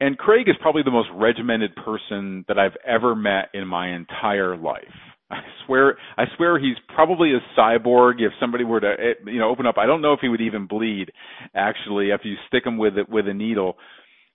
And 0.00 0.18
Craig 0.18 0.48
is 0.48 0.56
probably 0.60 0.82
the 0.82 0.90
most 0.90 1.08
regimented 1.14 1.74
person 1.76 2.44
that 2.48 2.58
I've 2.58 2.76
ever 2.86 3.14
met 3.14 3.50
in 3.54 3.66
my 3.66 3.94
entire 3.94 4.56
life. 4.56 4.84
I 5.30 5.40
swear, 5.64 5.96
I 6.16 6.24
swear 6.36 6.58
he's 6.58 6.76
probably 6.94 7.32
a 7.32 7.58
cyborg. 7.58 8.20
If 8.20 8.32
somebody 8.38 8.64
were 8.64 8.80
to, 8.80 8.92
eh, 8.92 9.30
you 9.30 9.38
know, 9.38 9.48
open 9.48 9.66
up, 9.66 9.76
I 9.76 9.86
don't 9.86 10.02
know 10.02 10.12
if 10.12 10.20
he 10.20 10.28
would 10.28 10.40
even 10.40 10.66
bleed. 10.66 11.10
Actually, 11.54 12.10
if 12.10 12.20
you 12.24 12.34
stick 12.46 12.64
him 12.64 12.78
with 12.78 12.96
it 12.96 13.08
with 13.08 13.26
a 13.26 13.34
needle, 13.34 13.76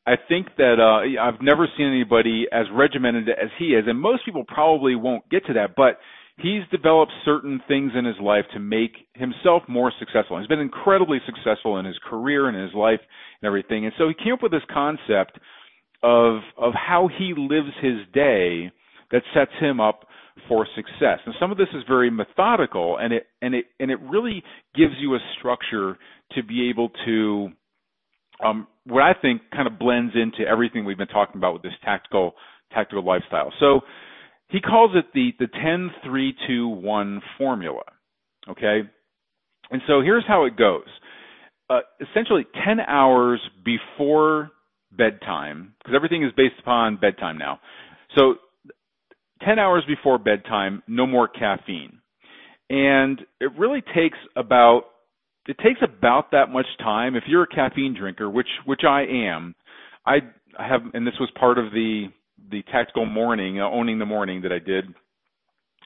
I 0.06 0.16
think 0.28 0.48
that 0.58 0.78
uh 0.80 1.22
I've 1.22 1.42
never 1.42 1.68
seen 1.78 1.88
anybody 1.88 2.46
as 2.52 2.66
regimented 2.74 3.30
as 3.30 3.50
he 3.60 3.76
is, 3.76 3.86
and 3.88 4.00
most 4.00 4.26
people 4.26 4.44
probably 4.48 4.96
won't 4.96 5.30
get 5.30 5.46
to 5.48 5.54
that. 5.54 5.76
But 5.76 6.00
he's 6.38 6.64
developed 6.72 7.12
certain 7.24 7.62
things 7.68 7.92
in 7.96 8.06
his 8.06 8.16
life 8.22 8.46
to 8.54 8.60
make 8.60 8.94
himself 9.14 9.64
more 9.68 9.92
successful. 10.00 10.40
He's 10.40 10.48
been 10.48 10.60
incredibly 10.60 11.20
successful 11.26 11.78
in 11.78 11.86
his 11.86 11.98
career 12.10 12.48
and 12.48 12.58
his 12.58 12.74
life 12.74 13.00
and 13.42 13.48
everything. 13.48 13.86
And 13.86 13.94
so 13.98 14.08
he 14.08 14.16
came 14.24 14.34
up 14.34 14.44
with 14.44 14.52
this 14.52 14.66
concept 14.74 15.40
of 16.04 16.40
of 16.58 16.74
how 16.74 17.10
he 17.18 17.34
lives 17.38 17.70
his 17.82 18.00
day 18.14 18.72
that 19.12 19.22
sets 19.34 19.52
him 19.60 19.80
up 19.80 20.08
for 20.48 20.66
success. 20.76 21.20
And 21.26 21.36
some 21.40 21.52
of 21.52 21.58
this 21.58 21.68
is 21.74 21.84
very 21.88 22.10
methodical 22.10 22.98
and 22.98 23.14
it 23.14 23.28
and 23.42 23.54
it 23.54 23.66
and 23.80 23.92
it 23.92 24.00
really 24.02 24.44
gives 24.76 24.94
you 25.00 25.16
a 25.16 25.20
structure 25.38 25.98
to 26.36 26.44
be 26.44 26.70
able 26.70 26.90
to 27.06 27.50
um, 28.44 28.68
what 28.86 29.04
I 29.04 29.14
think 29.20 29.42
kind 29.54 29.68
of 29.68 29.78
blends 29.80 30.14
into 30.16 30.50
everything 30.50 30.86
we've 30.86 30.98
been 30.98 31.08
talking 31.08 31.38
about 31.38 31.54
with 31.54 31.62
this 31.64 31.74
tactical 31.84 32.34
tactical 32.74 33.06
lifestyle. 33.06 33.52
So 33.60 33.82
he 34.50 34.60
calls 34.60 34.92
it 34.96 35.06
the 35.14 35.32
the 35.40 35.48
10 35.48 35.92
3 36.04 36.36
2 36.48 36.68
1 36.68 37.22
formula. 37.38 37.84
Okay? 38.50 38.82
And 39.70 39.82
so 39.88 40.02
here's 40.02 40.26
how 40.28 40.46
it 40.46 40.58
goes. 40.58 40.88
Uh, 41.70 41.80
essentially 42.02 42.46
10 42.66 42.82
hours 42.82 43.40
before 43.64 44.52
bedtime 44.92 45.74
because 45.80 45.96
everything 45.96 46.24
is 46.24 46.32
based 46.36 46.56
upon 46.60 46.98
bedtime 46.98 47.38
now. 47.38 47.60
So 48.18 48.36
10 49.46 49.58
hours 49.58 49.84
before 49.88 50.18
bedtime, 50.18 50.84
no 50.88 51.08
more 51.08 51.28
caffeine. 51.28 52.00
And 52.70 53.20
it 53.40 53.52
really 53.58 53.82
takes 53.96 54.18
about 54.36 54.84
it 55.48 55.58
takes 55.60 55.80
about 55.82 56.32
that 56.32 56.50
much 56.50 56.68
time 56.80 57.16
if 57.16 57.24
you're 57.28 57.44
a 57.44 57.48
caffeine 57.48 57.96
drinker, 57.98 58.30
which 58.30 58.48
which 58.66 58.82
I 58.88 59.04
am. 59.04 59.56
I 60.06 60.20
have 60.58 60.82
and 60.94 61.06
this 61.06 61.16
was 61.20 61.30
part 61.40 61.58
of 61.58 61.72
the 61.72 62.08
the 62.50 62.64
tactical 62.64 63.06
morning, 63.06 63.60
uh, 63.60 63.70
owning 63.70 64.00
the 64.00 64.06
morning 64.06 64.42
that 64.42 64.52
I 64.52 64.60
did. 64.60 64.86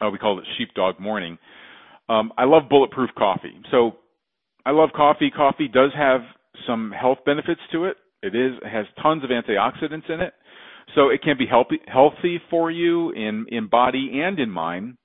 Uh, 0.01 0.09
we 0.09 0.17
called 0.17 0.39
it 0.39 0.45
sheepdog 0.57 0.99
morning. 0.99 1.37
Um, 2.09 2.33
I 2.37 2.43
love 2.45 2.63
bulletproof 2.69 3.09
coffee. 3.17 3.55
So 3.71 3.93
I 4.65 4.71
love 4.71 4.89
coffee. 4.95 5.31
Coffee 5.31 5.67
does 5.67 5.91
have 5.95 6.21
some 6.67 6.91
health 6.91 7.19
benefits 7.25 7.61
to 7.71 7.85
it. 7.85 7.97
It 8.21 8.35
is 8.35 8.53
it 8.61 8.69
has 8.69 8.85
tons 9.01 9.23
of 9.23 9.29
antioxidants 9.29 10.09
in 10.09 10.21
it. 10.21 10.33
So 10.95 11.09
it 11.09 11.21
can 11.23 11.37
be 11.37 11.45
healthy 11.45 11.79
healthy 11.87 12.39
for 12.49 12.71
you 12.71 13.11
in 13.11 13.45
in 13.49 13.67
body 13.67 14.21
and 14.21 14.39
in 14.39 14.49
mind. 14.49 14.97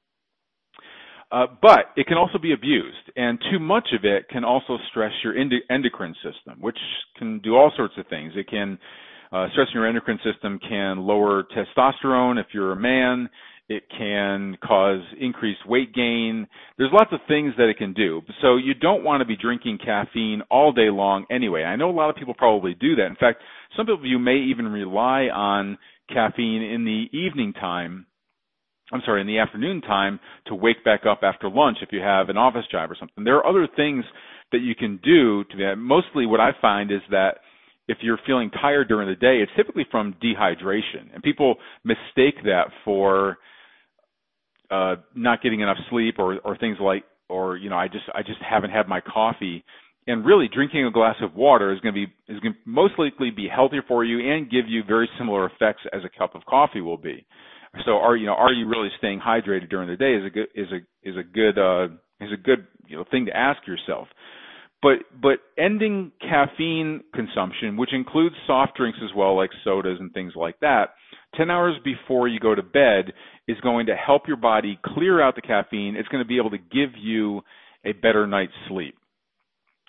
Uh, 1.33 1.47
but 1.63 1.93
it 1.97 2.07
can 2.07 2.17
also 2.17 2.39
be 2.39 2.53
abused, 2.53 3.13
and 3.15 3.39
too 3.53 3.61
much 3.61 3.89
of 3.97 4.05
it 4.05 4.29
can 4.29 4.43
also 4.43 4.79
stress 4.91 5.13
your 5.23 5.35
endocrine 5.37 6.15
system, 6.17 6.59
which 6.61 6.79
can 7.17 7.39
do 7.39 7.55
all 7.55 7.73
sorts 7.77 7.95
of 7.99 8.07
things. 8.09 8.33
It 8.35 8.49
can 8.49 8.79
uh, 9.33 9.47
stressing 9.53 9.75
your 9.75 9.87
endocrine 9.87 10.19
system 10.25 10.59
can 10.59 10.99
lower 10.99 11.45
testosterone 11.45 12.41
if 12.41 12.47
you're 12.53 12.73
a 12.73 12.77
man. 12.77 13.29
It 13.69 13.85
can 13.97 14.57
cause 14.65 15.01
increased 15.21 15.61
weight 15.65 15.95
gain. 15.95 16.49
There's 16.77 16.91
lots 16.93 17.11
of 17.13 17.21
things 17.29 17.55
that 17.57 17.69
it 17.69 17.79
can 17.79 17.93
do. 17.93 18.23
So 18.43 18.57
you 18.57 18.75
don't 18.75 19.05
want 19.05 19.21
to 19.21 19.25
be 19.25 19.37
drinking 19.37 19.79
caffeine 19.85 20.43
all 20.51 20.73
day 20.73 20.91
long 20.91 21.27
anyway. 21.31 21.63
I 21.63 21.77
know 21.77 21.89
a 21.89 21.93
lot 21.93 22.11
of 22.11 22.17
people 22.17 22.35
probably 22.35 22.75
do 22.75 22.97
that. 22.97 23.07
In 23.07 23.15
fact, 23.15 23.41
some 23.77 23.89
of 23.89 24.05
you 24.05 24.19
may 24.19 24.39
even 24.39 24.67
rely 24.67 25.29
on 25.33 25.79
caffeine 26.13 26.63
in 26.63 26.85
the 26.85 27.17
evening 27.17 27.53
time. 27.53 28.07
I'm 28.93 29.03
sorry, 29.05 29.21
in 29.21 29.27
the 29.27 29.39
afternoon 29.39 29.81
time 29.81 30.19
to 30.47 30.55
wake 30.55 30.85
back 30.85 31.07
up 31.07 31.21
after 31.23 31.49
lunch 31.49 31.79
if 31.83 31.91
you 31.93 32.01
have 32.01 32.29
an 32.29 32.37
office 32.37 32.65
job 32.71 32.91
or 32.91 32.97
something. 32.99 33.25
There 33.25 33.37
are 33.37 33.47
other 33.47 33.69
things 33.77 34.05
that 34.53 34.61
you 34.61 34.75
can 34.75 34.99
do 35.03 35.45
to 35.45 35.57
that. 35.59 35.77
Mostly 35.77 36.27
what 36.27 36.41
I 36.41 36.51
find 36.61 36.91
is 36.91 37.01
that 37.11 37.37
if 37.89 37.99
you're 38.03 38.19
feeling 38.27 38.51
tired 38.51 38.89
during 38.89 39.09
the 39.09 39.15
day, 39.15 39.39
it's 39.43 39.53
typically 39.57 39.87
from 39.91 40.15
dehydration. 40.23 41.13
And 41.15 41.23
people 41.23 41.57
mistake 41.85 42.43
that 42.45 42.67
for 42.85 43.39
uh, 44.71 44.97
not 45.15 45.43
getting 45.43 45.61
enough 45.61 45.79
sleep 45.91 46.17
or 46.19 46.39
or 46.45 46.57
things 46.57 46.79
like 46.81 47.05
or 47.29 47.57
you 47.57 47.71
know 47.71 47.77
I 47.77 47.89
just 47.89 48.05
I 48.15 48.23
just 48.23 48.41
haven't 48.49 48.71
had 48.71 48.87
my 48.89 49.01
coffee 49.01 49.65
and 50.07 50.25
really 50.25 50.49
drinking 50.53 50.87
a 50.87 50.91
glass 50.91 51.17
of 51.23 51.35
water 51.35 51.73
is 51.73 51.81
going 51.81 51.95
to 51.95 52.07
be 52.07 52.13
is 52.33 52.41
going 52.41 52.55
to 52.55 52.59
most 52.65 52.95
likely 52.99 53.31
be 53.31 53.49
healthier 53.53 53.83
for 53.87 54.05
you 54.05 54.33
and 54.33 54.51
give 54.51 54.69
you 54.69 54.83
very 54.87 55.09
similar 55.19 55.47
effects 55.47 55.83
as 55.93 56.03
a 56.05 56.19
cup 56.19 56.35
of 56.35 56.45
coffee 56.47 56.81
will 56.81 56.97
be. 56.97 57.27
So 57.85 57.93
are 57.93 58.17
you 58.17 58.27
know 58.27 58.35
are 58.35 58.53
you 58.53 58.69
really 58.69 58.89
staying 58.99 59.21
hydrated 59.21 59.71
during 59.71 59.89
the 59.89 59.97
day 59.97 60.15
is 60.15 60.25
a 60.25 60.31
good 60.31 60.49
is 60.55 60.67
a 60.73 61.09
is 61.09 61.17
a 61.17 61.23
good 61.23 61.59
uh 61.59 61.95
is 62.21 62.33
a 62.33 62.37
good 62.37 62.67
you 62.87 62.97
know 62.97 63.05
thing 63.11 63.27
to 63.27 63.37
ask 63.37 63.67
yourself. 63.67 64.09
But 64.83 64.99
but 65.21 65.39
ending 65.59 66.13
caffeine 66.21 67.03
consumption, 67.15 67.77
which 67.77 67.93
includes 67.93 68.35
soft 68.47 68.77
drinks 68.77 68.99
as 69.03 69.11
well, 69.15 69.37
like 69.37 69.51
sodas 69.63 69.99
and 70.01 70.13
things 70.13 70.33
like 70.35 70.59
that, 70.61 70.95
10 71.37 71.51
hours 71.51 71.75
before 71.85 72.29
you 72.29 72.41
go 72.41 72.55
to 72.55 72.63
bed 72.63 73.13
is 73.47 73.59
going 73.63 73.87
to 73.87 73.95
help 73.95 74.23
your 74.27 74.37
body 74.37 74.79
clear 74.85 75.21
out 75.21 75.37
the 75.37 75.43
caffeine. 75.43 75.97
It's 75.97 76.09
going 76.09 76.25
to 76.25 76.29
be 76.29 76.39
able 76.39 76.51
to 76.51 76.59
give 76.59 76.97
you 76.99 77.43
a 77.85 77.93
better 77.93 78.27
night's 78.27 78.53
sleep. 78.69 78.97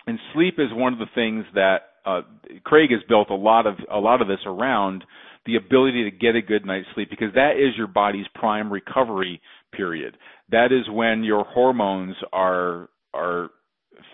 And 0.06 0.18
sleep 0.34 0.54
is 0.58 0.68
one 0.72 0.92
of 0.92 0.98
the 0.98 1.06
things 1.14 1.44
that 1.54 1.78
uh, 2.04 2.22
Craig 2.64 2.90
has 2.90 3.00
built 3.08 3.30
a 3.30 3.34
lot 3.34 3.66
of 3.66 3.74
a 3.90 3.98
lot 3.98 4.20
of 4.20 4.28
this 4.28 4.40
around 4.46 5.04
the 5.46 5.56
ability 5.56 6.04
to 6.04 6.10
get 6.10 6.36
a 6.36 6.42
good 6.42 6.64
night's 6.64 6.86
sleep 6.94 7.10
because 7.10 7.34
that 7.34 7.52
is 7.56 7.76
your 7.76 7.88
body's 7.88 8.26
prime 8.34 8.72
recovery 8.72 9.40
period. 9.72 10.16
That 10.50 10.72
is 10.72 10.88
when 10.90 11.24
your 11.24 11.44
hormones 11.44 12.16
are 12.32 12.88
are 13.14 13.50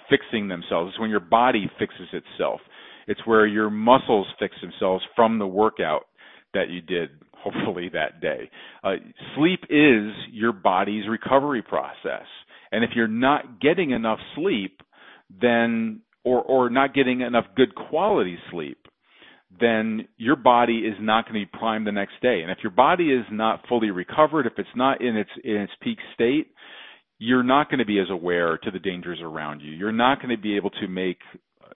fixing 0.08 0.48
themselves. 0.48 0.90
It's 0.90 1.00
when 1.00 1.10
your 1.10 1.20
body 1.20 1.70
fixes 1.78 2.08
itself. 2.12 2.60
It's 3.06 3.20
where 3.26 3.46
your 3.46 3.70
muscles 3.70 4.26
fix 4.38 4.54
themselves 4.60 5.04
from 5.16 5.38
the 5.38 5.46
workout 5.46 6.06
that 6.54 6.68
you 6.68 6.80
did 6.80 7.10
hopefully 7.32 7.90
that 7.92 8.20
day. 8.20 8.50
Uh, 8.82 8.94
sleep 9.36 9.60
is 9.70 10.12
your 10.30 10.52
body's 10.52 11.08
recovery 11.08 11.62
process. 11.62 12.26
And 12.72 12.84
if 12.84 12.90
you're 12.94 13.08
not 13.08 13.60
getting 13.60 13.90
enough 13.92 14.18
sleep, 14.34 14.80
then 15.40 16.00
or 16.24 16.42
or 16.42 16.70
not 16.70 16.94
getting 16.94 17.20
enough 17.20 17.46
good 17.56 17.74
quality 17.74 18.38
sleep, 18.50 18.87
then 19.60 20.08
your 20.16 20.36
body 20.36 20.78
is 20.78 20.94
not 21.00 21.24
going 21.24 21.40
to 21.40 21.46
be 21.46 21.58
primed 21.58 21.86
the 21.86 21.92
next 21.92 22.20
day. 22.22 22.40
And 22.42 22.50
if 22.50 22.58
your 22.62 22.72
body 22.72 23.12
is 23.12 23.24
not 23.30 23.62
fully 23.68 23.90
recovered, 23.90 24.46
if 24.46 24.54
it's 24.58 24.68
not 24.76 25.00
in 25.00 25.16
its 25.16 25.30
in 25.44 25.56
its 25.56 25.72
peak 25.82 25.98
state, 26.14 26.48
you're 27.18 27.42
not 27.42 27.68
going 27.68 27.78
to 27.78 27.86
be 27.86 27.98
as 27.98 28.10
aware 28.10 28.58
to 28.58 28.70
the 28.70 28.78
dangers 28.78 29.18
around 29.22 29.60
you. 29.60 29.72
You're 29.72 29.92
not 29.92 30.22
going 30.22 30.34
to 30.34 30.40
be 30.40 30.56
able 30.56 30.70
to 30.70 30.88
make 30.88 31.18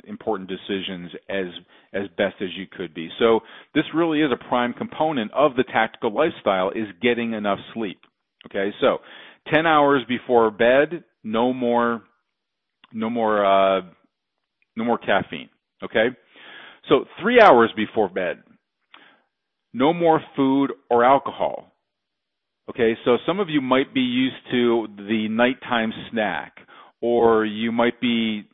important 0.06 0.48
decisions 0.48 1.10
as 1.28 1.46
as 1.92 2.08
best 2.16 2.36
as 2.40 2.48
you 2.56 2.66
could 2.66 2.94
be. 2.94 3.08
So 3.18 3.40
this 3.74 3.84
really 3.94 4.20
is 4.20 4.30
a 4.32 4.48
prime 4.48 4.72
component 4.72 5.30
of 5.32 5.56
the 5.56 5.64
tactical 5.64 6.12
lifestyle 6.12 6.70
is 6.70 6.86
getting 7.00 7.34
enough 7.34 7.58
sleep. 7.74 8.00
Okay, 8.46 8.72
so 8.80 8.98
10 9.52 9.66
hours 9.66 10.02
before 10.08 10.50
bed, 10.50 11.04
no 11.22 11.52
more 11.52 12.02
no 12.92 13.10
more 13.10 13.44
uh, 13.44 13.82
no 14.76 14.84
more 14.84 14.98
caffeine. 14.98 15.48
Okay, 15.82 16.08
so 16.88 17.04
three 17.20 17.40
hours 17.40 17.70
before 17.76 18.08
bed, 18.08 18.42
no 19.72 19.92
more 19.92 20.20
food 20.36 20.72
or 20.90 21.04
alcohol. 21.04 21.72
Okay, 22.70 22.96
so 23.04 23.16
some 23.26 23.40
of 23.40 23.48
you 23.48 23.60
might 23.60 23.92
be 23.92 24.00
used 24.00 24.36
to 24.50 24.86
the 24.96 25.28
nighttime 25.28 25.92
snack, 26.10 26.54
or 27.00 27.44
you 27.44 27.72
might 27.72 28.00
be 28.00 28.44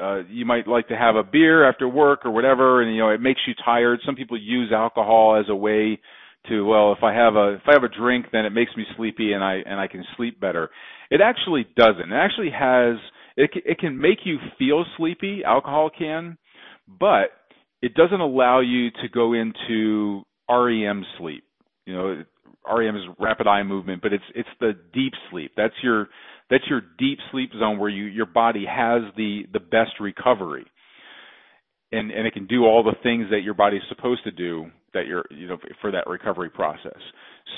uh, 0.00 0.22
you 0.28 0.44
might 0.44 0.68
like 0.68 0.88
to 0.88 0.96
have 0.96 1.16
a 1.16 1.22
beer 1.22 1.68
after 1.68 1.88
work 1.88 2.24
or 2.24 2.30
whatever, 2.30 2.82
and 2.82 2.94
you 2.94 3.00
know 3.00 3.10
it 3.10 3.20
makes 3.20 3.40
you 3.46 3.54
tired. 3.64 4.00
Some 4.04 4.14
people 4.14 4.38
use 4.38 4.70
alcohol 4.72 5.36
as 5.40 5.46
a 5.48 5.56
way 5.56 5.98
to 6.48 6.62
well, 6.64 6.92
if 6.92 7.02
I 7.02 7.12
have 7.12 7.34
a 7.34 7.54
if 7.54 7.62
I 7.66 7.72
have 7.72 7.82
a 7.82 7.88
drink, 7.88 8.26
then 8.32 8.44
it 8.44 8.50
makes 8.50 8.72
me 8.76 8.84
sleepy 8.96 9.32
and 9.32 9.42
I 9.42 9.62
and 9.66 9.80
I 9.80 9.88
can 9.88 10.04
sleep 10.16 10.40
better. 10.40 10.70
It 11.10 11.20
actually 11.20 11.66
doesn't. 11.76 12.12
It 12.12 12.16
actually 12.16 12.50
has 12.50 12.96
it 13.36 13.50
it 13.64 13.78
can 13.78 13.98
make 13.98 14.18
you 14.24 14.38
feel 14.58 14.84
sleepy. 14.96 15.42
Alcohol 15.44 15.90
can, 15.96 16.38
but 16.86 17.30
it 17.82 17.94
doesn't 17.94 18.20
allow 18.20 18.60
you 18.60 18.90
to 18.90 19.08
go 19.12 19.32
into 19.34 20.22
REM 20.50 21.04
sleep. 21.18 21.44
You 21.84 21.94
know, 21.94 22.24
REM 22.68 22.96
is 22.96 23.02
rapid 23.18 23.46
eye 23.46 23.62
movement, 23.62 24.02
but 24.02 24.12
it's 24.12 24.24
it's 24.34 24.48
the 24.60 24.72
deep 24.92 25.12
sleep. 25.30 25.52
That's 25.56 25.74
your 25.82 26.08
that's 26.50 26.64
your 26.68 26.82
deep 26.98 27.18
sleep 27.30 27.50
zone 27.58 27.78
where 27.78 27.90
you 27.90 28.04
your 28.04 28.26
body 28.26 28.64
has 28.68 29.02
the 29.16 29.42
the 29.52 29.60
best 29.60 29.92
recovery. 30.00 30.66
And 31.92 32.10
and 32.10 32.26
it 32.26 32.34
can 32.34 32.46
do 32.46 32.64
all 32.64 32.82
the 32.82 32.96
things 33.02 33.26
that 33.30 33.42
your 33.42 33.54
body's 33.54 33.82
supposed 33.88 34.24
to 34.24 34.32
do 34.32 34.66
that 34.94 35.06
you're 35.06 35.24
you 35.30 35.46
know 35.46 35.58
for 35.80 35.92
that 35.92 36.06
recovery 36.06 36.50
process. 36.50 36.98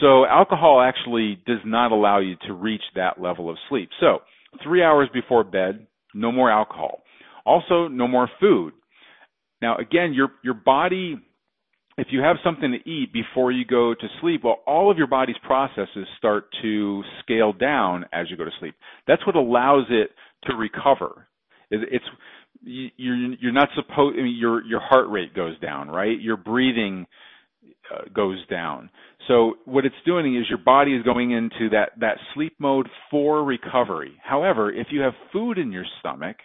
So 0.00 0.26
alcohol 0.26 0.80
actually 0.80 1.40
does 1.46 1.60
not 1.64 1.92
allow 1.92 2.18
you 2.18 2.36
to 2.46 2.52
reach 2.52 2.82
that 2.94 3.20
level 3.20 3.48
of 3.48 3.56
sleep. 3.68 3.88
So 4.00 4.18
3 4.62 4.82
hours 4.82 5.08
before 5.14 5.44
bed 5.44 5.86
no 6.14 6.30
more 6.32 6.50
alcohol. 6.50 7.02
Also 7.46 7.88
no 7.88 8.06
more 8.06 8.28
food 8.40 8.74
now 9.62 9.76
again 9.76 10.12
your 10.12 10.28
your 10.42 10.54
body 10.54 11.16
if 11.98 12.06
you 12.10 12.20
have 12.20 12.36
something 12.44 12.70
to 12.70 12.88
eat 12.88 13.12
before 13.12 13.50
you 13.50 13.64
go 13.64 13.92
to 13.92 14.06
sleep, 14.20 14.42
well, 14.44 14.60
all 14.68 14.88
of 14.88 14.96
your 14.96 15.08
body's 15.08 15.36
processes 15.44 16.06
start 16.16 16.44
to 16.62 17.02
scale 17.20 17.52
down 17.52 18.04
as 18.12 18.30
you 18.30 18.36
go 18.36 18.44
to 18.44 18.52
sleep. 18.60 18.76
That's 19.08 19.26
what 19.26 19.34
allows 19.34 19.86
it 19.90 20.12
to 20.44 20.54
recover. 20.54 21.26
It's 21.72 22.04
you're 22.62 23.34
you're 23.34 23.52
not 23.52 23.68
supposed. 23.74 24.16
I 24.18 24.22
mean, 24.22 24.36
your 24.38 24.64
your 24.64 24.80
heart 24.80 25.08
rate 25.10 25.34
goes 25.34 25.58
down, 25.58 25.88
right? 25.88 26.18
Your 26.18 26.36
breathing 26.36 27.06
uh, 27.92 28.08
goes 28.14 28.38
down. 28.46 28.90
So 29.26 29.54
what 29.64 29.84
it's 29.84 29.94
doing 30.06 30.36
is 30.36 30.44
your 30.48 30.58
body 30.58 30.94
is 30.94 31.02
going 31.02 31.32
into 31.32 31.68
that 31.70 31.90
that 32.00 32.18
sleep 32.32 32.54
mode 32.58 32.88
for 33.10 33.44
recovery. 33.44 34.12
However, 34.22 34.72
if 34.72 34.86
you 34.90 35.00
have 35.00 35.12
food 35.32 35.58
in 35.58 35.72
your 35.72 35.84
stomach, 35.98 36.36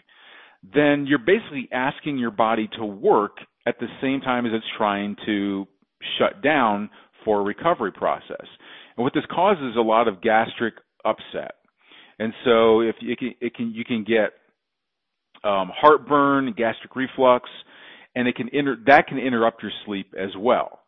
then 0.74 1.06
you're 1.08 1.20
basically 1.20 1.68
asking 1.72 2.18
your 2.18 2.32
body 2.32 2.70
to 2.78 2.86
work 2.86 3.38
at 3.66 3.80
the 3.80 3.88
same 4.02 4.22
time 4.22 4.46
as 4.46 4.52
it's 4.54 4.66
trying 4.78 5.16
to 5.26 5.68
shut 6.18 6.42
down 6.42 6.90
for 7.26 7.42
a 7.42 7.44
recovery 7.44 7.92
process. 7.92 8.46
And 8.96 9.04
what 9.04 9.14
this 9.14 9.24
causes 9.34 9.72
is 9.72 9.78
a 9.78 9.82
lot 9.82 10.08
of 10.08 10.22
gastric 10.22 10.76
upset. 11.06 11.56
And 12.20 12.34
so 12.46 12.82
if 12.82 12.96
it 13.02 13.18
can, 13.18 13.34
it 13.42 13.56
can 13.56 13.72
you 13.74 13.84
can 13.84 14.04
get 14.04 14.34
um, 15.44 15.72
heartburn, 15.76 16.54
gastric 16.56 16.96
reflux, 16.96 17.50
and 18.16 18.28
it 18.28 18.36
can 18.36 18.50
inter- 18.54 18.78
that 18.86 19.08
can 19.08 19.18
interrupt 19.18 19.64
your 19.64 19.72
sleep 19.86 20.14
as 20.18 20.30
well. 20.38 20.80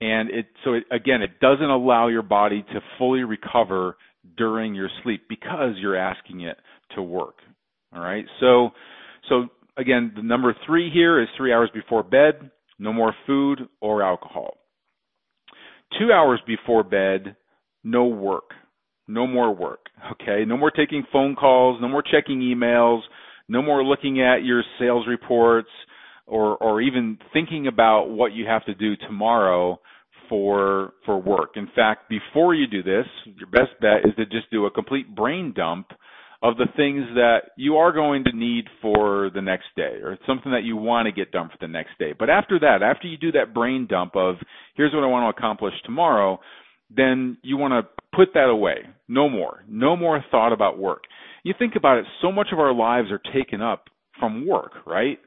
And 0.00 0.30
it 0.30 0.46
so 0.64 0.74
it, 0.74 0.84
again, 0.90 1.22
it 1.22 1.40
doesn't 1.40 1.68
allow 1.68 2.08
your 2.08 2.22
body 2.22 2.62
to 2.72 2.80
fully 2.98 3.22
recover 3.22 3.96
during 4.36 4.74
your 4.74 4.88
sleep 5.02 5.24
because 5.28 5.74
you're 5.76 5.96
asking 5.96 6.40
it 6.40 6.56
to 6.94 7.02
work. 7.02 7.36
All 7.94 8.02
right. 8.02 8.24
So 8.40 8.70
so 9.28 9.48
again, 9.76 10.12
the 10.16 10.22
number 10.22 10.54
three 10.66 10.90
here 10.90 11.20
is 11.20 11.28
three 11.36 11.52
hours 11.52 11.70
before 11.74 12.02
bed. 12.02 12.50
No 12.78 12.92
more 12.92 13.14
food 13.26 13.68
or 13.80 14.02
alcohol. 14.02 14.56
Two 15.98 16.12
hours 16.12 16.40
before 16.46 16.84
bed, 16.84 17.36
no 17.82 18.06
work. 18.06 18.50
No 19.08 19.26
more 19.26 19.54
work. 19.54 19.86
Okay. 20.12 20.44
No 20.46 20.56
more 20.56 20.70
taking 20.70 21.04
phone 21.12 21.34
calls. 21.34 21.80
No 21.80 21.88
more 21.88 22.02
checking 22.02 22.40
emails. 22.40 23.00
No 23.48 23.60
more 23.62 23.82
looking 23.82 24.22
at 24.22 24.44
your 24.44 24.62
sales 24.78 25.06
reports 25.08 25.68
or, 26.26 26.56
or 26.58 26.80
even 26.80 27.18
thinking 27.32 27.66
about 27.66 28.06
what 28.08 28.32
you 28.32 28.46
have 28.46 28.64
to 28.66 28.74
do 28.74 28.94
tomorrow 28.96 29.80
for 30.28 30.92
for 31.04 31.20
work. 31.20 31.56
In 31.56 31.68
fact, 31.74 32.08
before 32.08 32.54
you 32.54 32.68
do 32.68 32.84
this, 32.84 33.06
your 33.24 33.48
best 33.48 33.72
bet 33.80 34.06
is 34.06 34.14
to 34.16 34.24
just 34.26 34.48
do 34.52 34.66
a 34.66 34.70
complete 34.70 35.12
brain 35.14 35.52
dump 35.54 35.88
of 36.42 36.56
the 36.56 36.66
things 36.76 37.04
that 37.14 37.50
you 37.56 37.76
are 37.76 37.92
going 37.92 38.24
to 38.24 38.34
need 38.34 38.64
for 38.80 39.30
the 39.34 39.42
next 39.42 39.66
day 39.76 39.98
or 40.02 40.18
something 40.26 40.52
that 40.52 40.64
you 40.64 40.76
want 40.76 41.06
to 41.06 41.12
get 41.12 41.32
done 41.32 41.48
for 41.48 41.58
the 41.60 41.70
next 41.70 41.90
day. 41.98 42.14
But 42.18 42.30
after 42.30 42.58
that, 42.60 42.82
after 42.82 43.06
you 43.06 43.18
do 43.18 43.32
that 43.32 43.52
brain 43.52 43.86
dump 43.88 44.16
of 44.16 44.36
here's 44.74 44.92
what 44.94 45.04
I 45.04 45.06
want 45.06 45.34
to 45.34 45.38
accomplish 45.38 45.74
tomorrow, 45.84 46.40
then 46.94 47.36
you 47.42 47.58
want 47.58 47.72
to 47.72 48.16
put 48.16 48.28
that 48.34 48.48
away. 48.48 48.78
No 49.06 49.28
more. 49.28 49.64
No 49.68 49.96
more 49.96 50.24
thought 50.30 50.52
about 50.52 50.78
work. 50.78 51.02
You 51.44 51.54
think 51.58 51.74
about 51.76 51.98
it, 51.98 52.06
so 52.22 52.32
much 52.32 52.48
of 52.52 52.58
our 52.58 52.74
lives 52.74 53.08
are 53.10 53.20
taken 53.34 53.60
up 53.60 53.84
from 54.18 54.46
work, 54.46 54.72
right? 54.86 55.18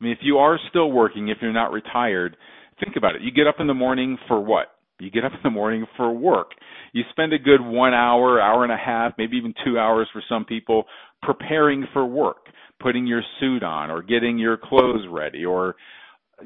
I 0.00 0.04
mean, 0.04 0.12
if 0.12 0.18
you 0.22 0.38
are 0.38 0.58
still 0.70 0.90
working, 0.90 1.28
if 1.28 1.38
you're 1.40 1.52
not 1.52 1.72
retired, 1.72 2.36
think 2.82 2.96
about 2.96 3.16
it. 3.16 3.22
You 3.22 3.30
get 3.30 3.46
up 3.46 3.56
in 3.60 3.66
the 3.66 3.74
morning 3.74 4.18
for 4.28 4.40
what? 4.40 4.68
You 5.00 5.10
get 5.10 5.24
up 5.24 5.32
in 5.32 5.40
the 5.42 5.50
morning 5.50 5.86
for 5.96 6.12
work. 6.12 6.52
You 6.92 7.02
spend 7.10 7.32
a 7.32 7.38
good 7.38 7.60
one 7.60 7.94
hour, 7.94 8.40
hour 8.40 8.62
and 8.62 8.72
a 8.72 8.76
half, 8.76 9.14
maybe 9.18 9.36
even 9.36 9.54
two 9.64 9.78
hours 9.78 10.08
for 10.12 10.22
some 10.28 10.44
people 10.44 10.84
preparing 11.22 11.86
for 11.92 12.06
work, 12.06 12.46
putting 12.80 13.06
your 13.06 13.22
suit 13.40 13.62
on 13.62 13.90
or 13.90 14.02
getting 14.02 14.38
your 14.38 14.56
clothes 14.56 15.06
ready 15.10 15.44
or 15.44 15.74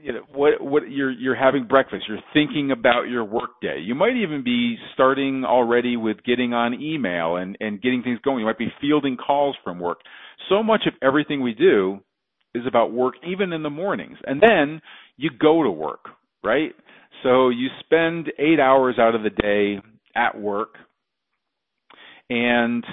you 0.02 0.12
know 0.12 0.20
what 0.34 0.60
what 0.60 0.90
you're 0.90 1.10
you're 1.10 1.34
having 1.34 1.66
breakfast 1.66 2.04
you're 2.08 2.18
thinking 2.34 2.70
about 2.70 3.04
your 3.04 3.24
work 3.24 3.60
day. 3.62 3.78
You 3.80 3.94
might 3.94 4.16
even 4.16 4.44
be 4.44 4.76
starting 4.94 5.44
already 5.44 5.96
with 5.96 6.22
getting 6.24 6.52
on 6.52 6.74
email 6.74 7.36
and 7.36 7.56
and 7.60 7.80
getting 7.80 8.02
things 8.02 8.18
going. 8.22 8.40
You 8.40 8.46
might 8.46 8.58
be 8.58 8.72
fielding 8.80 9.16
calls 9.16 9.56
from 9.64 9.78
work. 9.78 10.00
So 10.48 10.62
much 10.62 10.82
of 10.86 10.94
everything 11.02 11.42
we 11.42 11.54
do 11.54 12.00
is 12.54 12.64
about 12.66 12.92
work 12.92 13.14
even 13.26 13.52
in 13.52 13.62
the 13.62 13.70
mornings. 13.70 14.18
And 14.26 14.42
then 14.42 14.80
you 15.16 15.30
go 15.38 15.62
to 15.62 15.70
work 15.70 16.06
right 16.44 16.72
so 17.22 17.48
you 17.48 17.68
spend 17.80 18.32
8 18.38 18.60
hours 18.60 18.96
out 18.98 19.14
of 19.14 19.22
the 19.22 19.30
day 19.30 19.80
at 20.14 20.38
work 20.38 20.74
and 22.30 22.84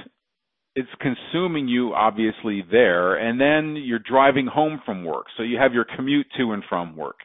it's 0.76 0.90
consuming 1.00 1.68
you 1.68 1.94
obviously 1.94 2.64
there. 2.70 3.16
And 3.16 3.40
then 3.40 3.82
you're 3.82 4.00
driving 4.00 4.46
home 4.46 4.82
from 4.86 5.06
work 5.06 5.28
so 5.38 5.44
you 5.44 5.58
have 5.58 5.74
your 5.74 5.86
commute 5.96 6.28
to 6.38 6.52
and 6.52 6.64
from 6.68 6.96
work. 6.96 7.18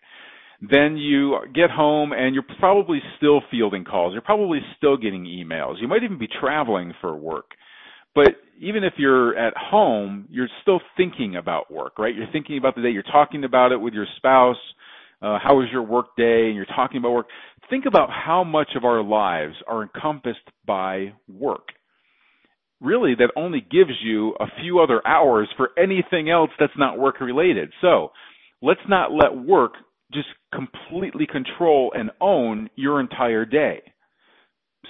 Then 0.61 0.97
you 0.97 1.38
get 1.54 1.71
home 1.71 2.12
and 2.12 2.35
you're 2.35 2.45
probably 2.59 3.00
still 3.16 3.40
fielding 3.50 3.85
calls. 3.85 4.12
You're 4.12 4.23
probably 4.23 4.61
still 4.76 4.97
getting 4.97 5.25
emails. 5.25 5.80
You 5.80 5.88
might 5.88 6.04
even 6.04 6.19
be 6.19 6.28
traveling 6.40 6.92
for 7.00 7.16
work. 7.16 7.50
But 8.14 8.37
even 8.61 8.85
if 8.85 8.95
you're 8.99 9.37
at 9.37 9.54
home 9.57 10.26
you're 10.30 10.49
still 10.62 10.80
thinking 10.97 11.37
about 11.37 11.73
work 11.73 11.99
right? 11.99 12.14
You're 12.14 12.30
thinking 12.33 12.59
about 12.59 12.76
the 12.76 12.83
day. 12.83 12.90
You're 12.90 13.02
talking 13.02 13.45
about 13.45 13.73
it 13.73 13.80
with 13.80 13.95
your 13.95 14.07
spouse 14.16 14.57
uh, 15.23 15.39
how 15.43 15.56
was 15.56 15.69
your 15.73 15.83
work 15.83 16.17
day 16.17 16.47
and 16.47 16.56
you're 16.56 16.67
talking 16.67 16.99
about 16.99 17.13
work 17.13 17.26
think 17.69 17.85
about 17.87 18.11
how 18.11 18.43
much 18.45 18.71
of 18.76 18.85
our 18.85 19.02
lives 19.02 19.54
are 19.69 19.83
encompassed 19.83 20.39
by 20.67 21.13
work 21.28 21.69
really 22.80 23.15
that 23.15 23.30
only 23.37 23.61
gives 23.61 23.93
you 24.02 24.35
a 24.41 24.47
few 24.61 24.80
other 24.80 25.06
hours 25.06 25.49
for 25.56 25.71
anything 25.78 26.30
else 26.30 26.50
that's 26.59 26.73
not 26.76 26.99
work 26.99 27.21
related. 27.21 27.71
So 27.80 28.11
let's 28.63 28.80
not 28.89 29.13
let 29.13 29.37
work 29.37 29.75
just 30.13 30.28
completely 30.54 31.26
control 31.26 31.93
and 31.95 32.11
own 32.21 32.71
your 32.75 33.00
entire 33.00 33.45
day. 33.45 33.83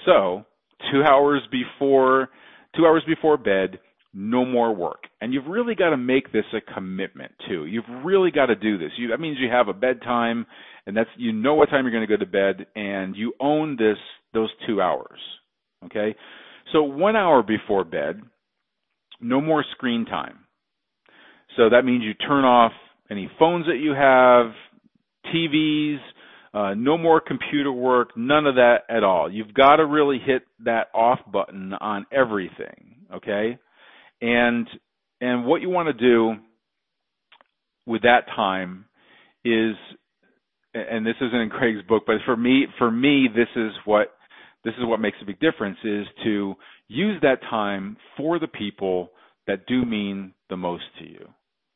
So 0.05 0.45
two 0.91 1.03
hours 1.03 1.41
before, 1.51 2.29
two 2.75 2.85
hours 2.85 3.03
before 3.05 3.37
bed, 3.37 3.79
no 4.13 4.45
more 4.45 4.73
work. 4.73 5.03
And 5.21 5.33
you've 5.33 5.45
really 5.45 5.75
got 5.75 5.91
to 5.91 5.97
make 5.97 6.31
this 6.31 6.45
a 6.53 6.73
commitment 6.73 7.31
too. 7.47 7.67
You've 7.67 7.85
really 8.03 8.31
got 8.31 8.47
to 8.47 8.55
do 8.55 8.77
this. 8.79 8.89
You, 8.97 9.09
that 9.09 9.19
means 9.19 9.37
you 9.39 9.49
have 9.51 9.67
a 9.67 9.73
bedtime 9.73 10.47
and 10.87 10.97
that's, 10.97 11.09
you 11.15 11.31
know 11.31 11.53
what 11.53 11.69
time 11.69 11.85
you're 11.85 11.91
going 11.91 12.07
to 12.07 12.17
go 12.17 12.17
to 12.17 12.29
bed 12.29 12.65
and 12.75 13.15
you 13.15 13.33
own 13.39 13.77
this, 13.77 13.97
those 14.33 14.49
two 14.65 14.81
hours. 14.81 15.19
Okay. 15.85 16.15
So 16.73 16.81
one 16.83 17.15
hour 17.15 17.43
before 17.43 17.83
bed, 17.83 18.21
no 19.19 19.39
more 19.41 19.63
screen 19.75 20.05
time. 20.05 20.39
So 21.55 21.69
that 21.69 21.85
means 21.85 22.03
you 22.03 22.13
turn 22.13 22.43
off 22.43 22.71
any 23.09 23.29
phones 23.37 23.67
that 23.67 23.77
you 23.77 23.93
have, 23.93 24.53
TVs, 25.33 25.99
uh, 26.53 26.73
no 26.73 26.97
more 26.97 27.21
computer 27.21 27.71
work, 27.71 28.17
none 28.17 28.47
of 28.47 28.55
that 28.55 28.79
at 28.89 29.03
all. 29.03 29.31
You've 29.31 29.53
got 29.53 29.77
to 29.77 29.85
really 29.85 30.19
hit 30.23 30.43
that 30.65 30.87
off 30.93 31.19
button 31.31 31.73
on 31.73 32.05
everything, 32.11 32.95
okay? 33.13 33.57
And 34.21 34.67
and 35.21 35.45
what 35.45 35.61
you 35.61 35.69
want 35.69 35.87
to 35.87 35.93
do 35.93 36.35
with 37.85 38.01
that 38.01 38.25
time 38.35 38.85
is 39.45 39.75
and 40.73 41.05
this 41.05 41.15
isn't 41.19 41.39
in 41.39 41.49
Craig's 41.49 41.81
book, 41.87 42.03
but 42.05 42.15
for 42.25 42.35
me 42.35 42.65
for 42.77 42.91
me 42.91 43.27
this 43.33 43.47
is 43.55 43.71
what 43.85 44.13
this 44.63 44.73
is 44.79 44.85
what 44.85 44.99
makes 44.99 45.17
a 45.21 45.25
big 45.25 45.39
difference 45.39 45.77
is 45.83 46.05
to 46.23 46.55
use 46.87 47.19
that 47.21 47.41
time 47.49 47.97
for 48.17 48.39
the 48.39 48.47
people 48.47 49.11
that 49.47 49.65
do 49.65 49.83
mean 49.83 50.33
the 50.49 50.57
most 50.57 50.83
to 50.99 51.05
you. 51.05 51.27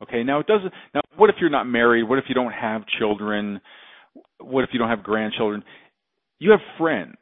Okay, 0.03 0.23
now 0.23 0.39
it 0.39 0.47
doesn't 0.47 0.73
now 0.93 1.01
what 1.15 1.29
if 1.29 1.38
you're 1.39 1.49
not 1.49 1.65
married? 1.65 2.03
What 2.03 2.19
if 2.19 2.25
you 2.27 2.36
don't 2.36 2.53
have 2.53 2.84
children? 2.99 3.62
What 4.39 4.63
if 4.63 4.71
you 4.73 4.79
don't 4.79 4.89
have 4.89 5.03
grandchildren? 5.03 5.63
You 6.39 6.51
have 6.51 6.60
friends. 6.77 7.17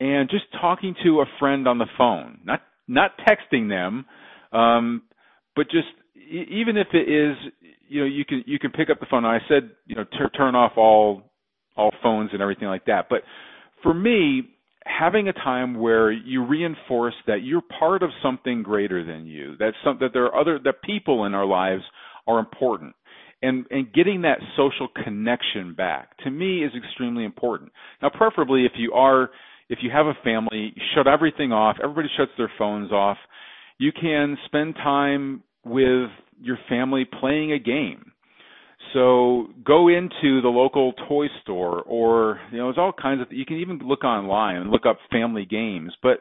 And 0.00 0.30
just 0.30 0.44
talking 0.60 0.94
to 1.02 1.20
a 1.20 1.24
friend 1.40 1.66
on 1.66 1.78
the 1.78 1.86
phone, 1.96 2.40
not 2.44 2.62
not 2.86 3.12
texting 3.18 3.68
them, 3.68 4.06
um, 4.52 5.02
but 5.58 5.68
just 5.72 5.88
even 6.30 6.76
if 6.76 6.86
it 6.92 7.10
is, 7.10 7.36
you 7.88 8.00
know, 8.00 8.06
you 8.06 8.24
can 8.24 8.44
you 8.46 8.60
can 8.60 8.70
pick 8.70 8.90
up 8.90 9.00
the 9.00 9.06
phone. 9.10 9.24
I 9.24 9.40
said, 9.48 9.70
you 9.86 9.96
know, 9.96 10.04
turn 10.36 10.54
off 10.54 10.72
all 10.76 11.22
all 11.76 11.90
phones 12.00 12.30
and 12.32 12.40
everything 12.40 12.68
like 12.68 12.84
that. 12.84 13.08
But 13.10 13.22
for 13.82 13.92
me, 13.92 14.50
having 14.86 15.26
a 15.26 15.32
time 15.32 15.80
where 15.80 16.12
you 16.12 16.44
reinforce 16.46 17.14
that 17.26 17.42
you're 17.42 17.62
part 17.76 18.04
of 18.04 18.10
something 18.22 18.62
greater 18.62 19.04
than 19.04 19.26
you, 19.26 19.56
that 19.58 19.72
some, 19.84 19.98
that 20.00 20.10
there 20.12 20.26
are 20.26 20.40
other 20.40 20.60
that 20.62 20.80
people 20.82 21.24
in 21.24 21.34
our 21.34 21.44
lives 21.44 21.82
are 22.28 22.38
important. 22.38 22.94
And 23.42 23.64
and 23.72 23.92
getting 23.92 24.22
that 24.22 24.38
social 24.56 24.86
connection 25.02 25.74
back 25.74 26.16
to 26.18 26.30
me 26.30 26.62
is 26.64 26.70
extremely 26.76 27.24
important. 27.24 27.72
Now 28.00 28.10
preferably 28.10 28.64
if 28.64 28.72
you 28.76 28.92
are 28.92 29.30
if 29.68 29.80
you 29.82 29.90
have 29.90 30.06
a 30.06 30.14
family, 30.22 30.72
shut 30.94 31.08
everything 31.08 31.50
off, 31.50 31.78
everybody 31.82 32.08
shuts 32.16 32.30
their 32.38 32.52
phones 32.56 32.92
off. 32.92 33.18
You 33.78 33.90
can 33.92 34.38
spend 34.46 34.76
time 34.76 35.42
with 35.68 36.10
your 36.40 36.58
family 36.68 37.04
playing 37.20 37.52
a 37.52 37.58
game 37.58 38.12
so 38.92 39.48
go 39.64 39.88
into 39.88 40.40
the 40.40 40.48
local 40.48 40.92
toy 41.08 41.26
store 41.42 41.82
or, 41.82 42.40
you 42.50 42.58
know, 42.58 42.66
there's 42.66 42.78
all 42.78 42.92
kinds 42.92 43.20
of, 43.20 43.28
you 43.30 43.44
can 43.44 43.56
even 43.56 43.78
look 43.78 44.04
online 44.04 44.56
and 44.56 44.70
look 44.70 44.86
up 44.86 44.98
family 45.12 45.44
games, 45.44 45.92
but 46.02 46.20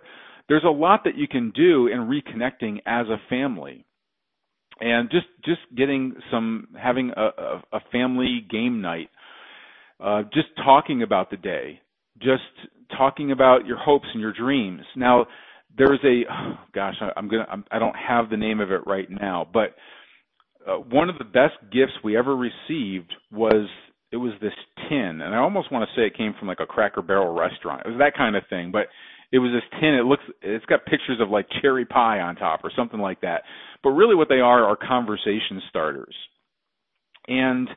there's 0.49 0.63
a 0.65 0.69
lot 0.69 1.03
that 1.05 1.15
you 1.15 1.27
can 1.27 1.51
do 1.51 1.87
in 1.87 1.99
reconnecting 1.99 2.79
as 2.85 3.07
a 3.07 3.17
family. 3.29 3.85
And 4.79 5.09
just, 5.09 5.27
just 5.43 5.61
getting 5.75 6.15
some, 6.29 6.67
having 6.79 7.11
a, 7.15 7.21
a, 7.21 7.63
a 7.73 7.79
family 7.91 8.45
game 8.49 8.81
night, 8.81 9.09
uh, 9.99 10.23
just 10.33 10.47
talking 10.63 11.03
about 11.03 11.31
the 11.31 11.37
day, 11.37 11.79
just 12.19 12.43
talking 12.95 13.31
about 13.31 13.65
your 13.65 13.77
hopes 13.77 14.07
and 14.11 14.21
your 14.21 14.33
dreams. 14.33 14.81
Now, 14.95 15.25
there's 15.75 15.99
a, 16.03 16.23
gosh, 16.73 16.95
I, 17.01 17.09
I'm 17.15 17.27
gonna, 17.27 17.47
I'm, 17.49 17.63
I 17.71 17.79
don't 17.79 17.95
have 17.95 18.29
the 18.29 18.37
name 18.37 18.59
of 18.59 18.71
it 18.71 18.81
right 18.85 19.09
now, 19.09 19.47
but 19.51 19.75
uh, 20.67 20.75
one 20.75 21.09
of 21.09 21.17
the 21.17 21.23
best 21.23 21.55
gifts 21.71 21.93
we 22.03 22.17
ever 22.17 22.35
received 22.35 23.13
was 23.31 23.67
it 24.11 24.17
was 24.17 24.33
this 24.41 24.53
tin, 24.89 25.21
and 25.21 25.35
I 25.35 25.37
almost 25.37 25.71
want 25.71 25.87
to 25.87 25.95
say 25.95 26.05
it 26.05 26.17
came 26.17 26.33
from 26.37 26.47
like 26.47 26.59
a 26.61 26.65
Cracker 26.65 27.01
Barrel 27.01 27.33
restaurant. 27.33 27.83
It 27.85 27.89
was 27.89 27.99
that 27.99 28.15
kind 28.15 28.35
of 28.35 28.43
thing, 28.49 28.71
but 28.71 28.87
it 29.31 29.39
was 29.39 29.51
this 29.51 29.79
tin. 29.79 29.93
It 29.95 30.05
looks, 30.05 30.23
it's 30.41 30.65
got 30.65 30.85
pictures 30.85 31.19
of 31.19 31.29
like 31.29 31.45
cherry 31.61 31.85
pie 31.85 32.19
on 32.19 32.35
top 32.35 32.61
or 32.63 32.71
something 32.75 32.99
like 32.99 33.21
that. 33.21 33.43
But 33.83 33.91
really, 33.91 34.15
what 34.15 34.29
they 34.29 34.39
are 34.39 34.63
are 34.63 34.77
conversation 34.77 35.61
starters, 35.69 36.15
and 37.27 37.69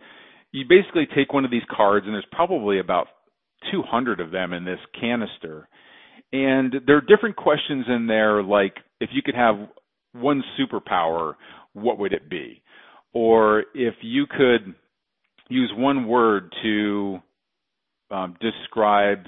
you 0.52 0.64
basically 0.68 1.06
take 1.14 1.32
one 1.32 1.44
of 1.44 1.50
these 1.50 1.66
cards, 1.70 2.06
and 2.06 2.14
there's 2.14 2.24
probably 2.32 2.78
about 2.78 3.08
200 3.72 4.20
of 4.20 4.30
them 4.30 4.52
in 4.52 4.64
this 4.64 4.78
canister, 4.98 5.68
And 6.32 6.74
there 6.86 6.96
are 6.96 7.00
different 7.02 7.36
questions 7.36 7.86
in 7.88 8.06
there, 8.06 8.42
like 8.42 8.76
if 9.00 9.10
you 9.12 9.22
could 9.22 9.34
have 9.34 9.56
one 10.12 10.42
superpower, 10.58 11.34
what 11.72 11.98
would 11.98 12.12
it 12.12 12.28
be? 12.30 12.62
Or 13.12 13.64
if 13.74 13.94
you 14.02 14.26
could 14.26 14.74
use 15.48 15.72
one 15.76 16.06
word 16.06 16.54
to 16.62 17.18
um, 18.10 18.36
describe 18.40 19.26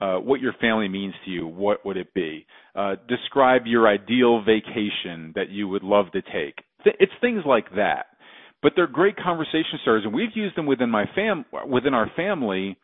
uh, 0.00 0.16
what 0.16 0.40
your 0.40 0.54
family 0.60 0.88
means 0.88 1.14
to 1.24 1.30
you, 1.30 1.46
what 1.46 1.84
would 1.86 1.96
it 1.96 2.12
be? 2.14 2.46
Uh, 2.74 2.96
describe 3.08 3.62
your 3.66 3.86
ideal 3.86 4.42
vacation 4.42 5.32
that 5.34 5.50
you 5.50 5.68
would 5.68 5.82
love 5.82 6.06
to 6.12 6.22
take. 6.22 6.56
It's 6.84 7.12
things 7.20 7.42
like 7.46 7.66
that, 7.76 8.06
but 8.62 8.72
they're 8.74 8.88
great 8.88 9.16
conversation 9.16 9.78
starters, 9.82 10.04
and 10.04 10.12
we've 10.12 10.34
used 10.34 10.56
them 10.56 10.66
within 10.66 10.90
my 10.90 11.04
fam 11.14 11.44
within 11.68 11.94
our 11.94 12.10
family. 12.16 12.76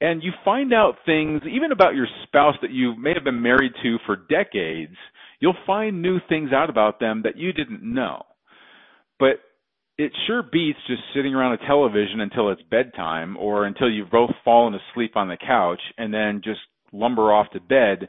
And 0.00 0.22
you 0.22 0.32
find 0.44 0.72
out 0.72 0.96
things 1.04 1.42
even 1.50 1.72
about 1.72 1.94
your 1.94 2.06
spouse 2.24 2.54
that 2.62 2.70
you 2.70 2.94
may 2.96 3.14
have 3.14 3.24
been 3.24 3.42
married 3.42 3.72
to 3.82 3.98
for 4.06 4.16
decades. 4.16 4.94
You'll 5.40 5.56
find 5.66 6.02
new 6.02 6.18
things 6.28 6.50
out 6.52 6.70
about 6.70 7.00
them 7.00 7.22
that 7.24 7.36
you 7.36 7.52
didn't 7.52 7.82
know. 7.82 8.22
But 9.18 9.40
it 9.98 10.12
sure 10.26 10.44
beats 10.44 10.78
just 10.86 11.02
sitting 11.14 11.34
around 11.34 11.54
a 11.54 11.66
television 11.66 12.20
until 12.20 12.50
it's 12.50 12.62
bedtime 12.70 13.36
or 13.36 13.66
until 13.66 13.90
you've 13.90 14.10
both 14.10 14.30
fallen 14.44 14.74
asleep 14.74 15.16
on 15.16 15.28
the 15.28 15.36
couch 15.36 15.80
and 15.98 16.14
then 16.14 16.40
just 16.44 16.60
lumber 16.92 17.32
off 17.32 17.50
to 17.52 17.60
bed 17.60 18.08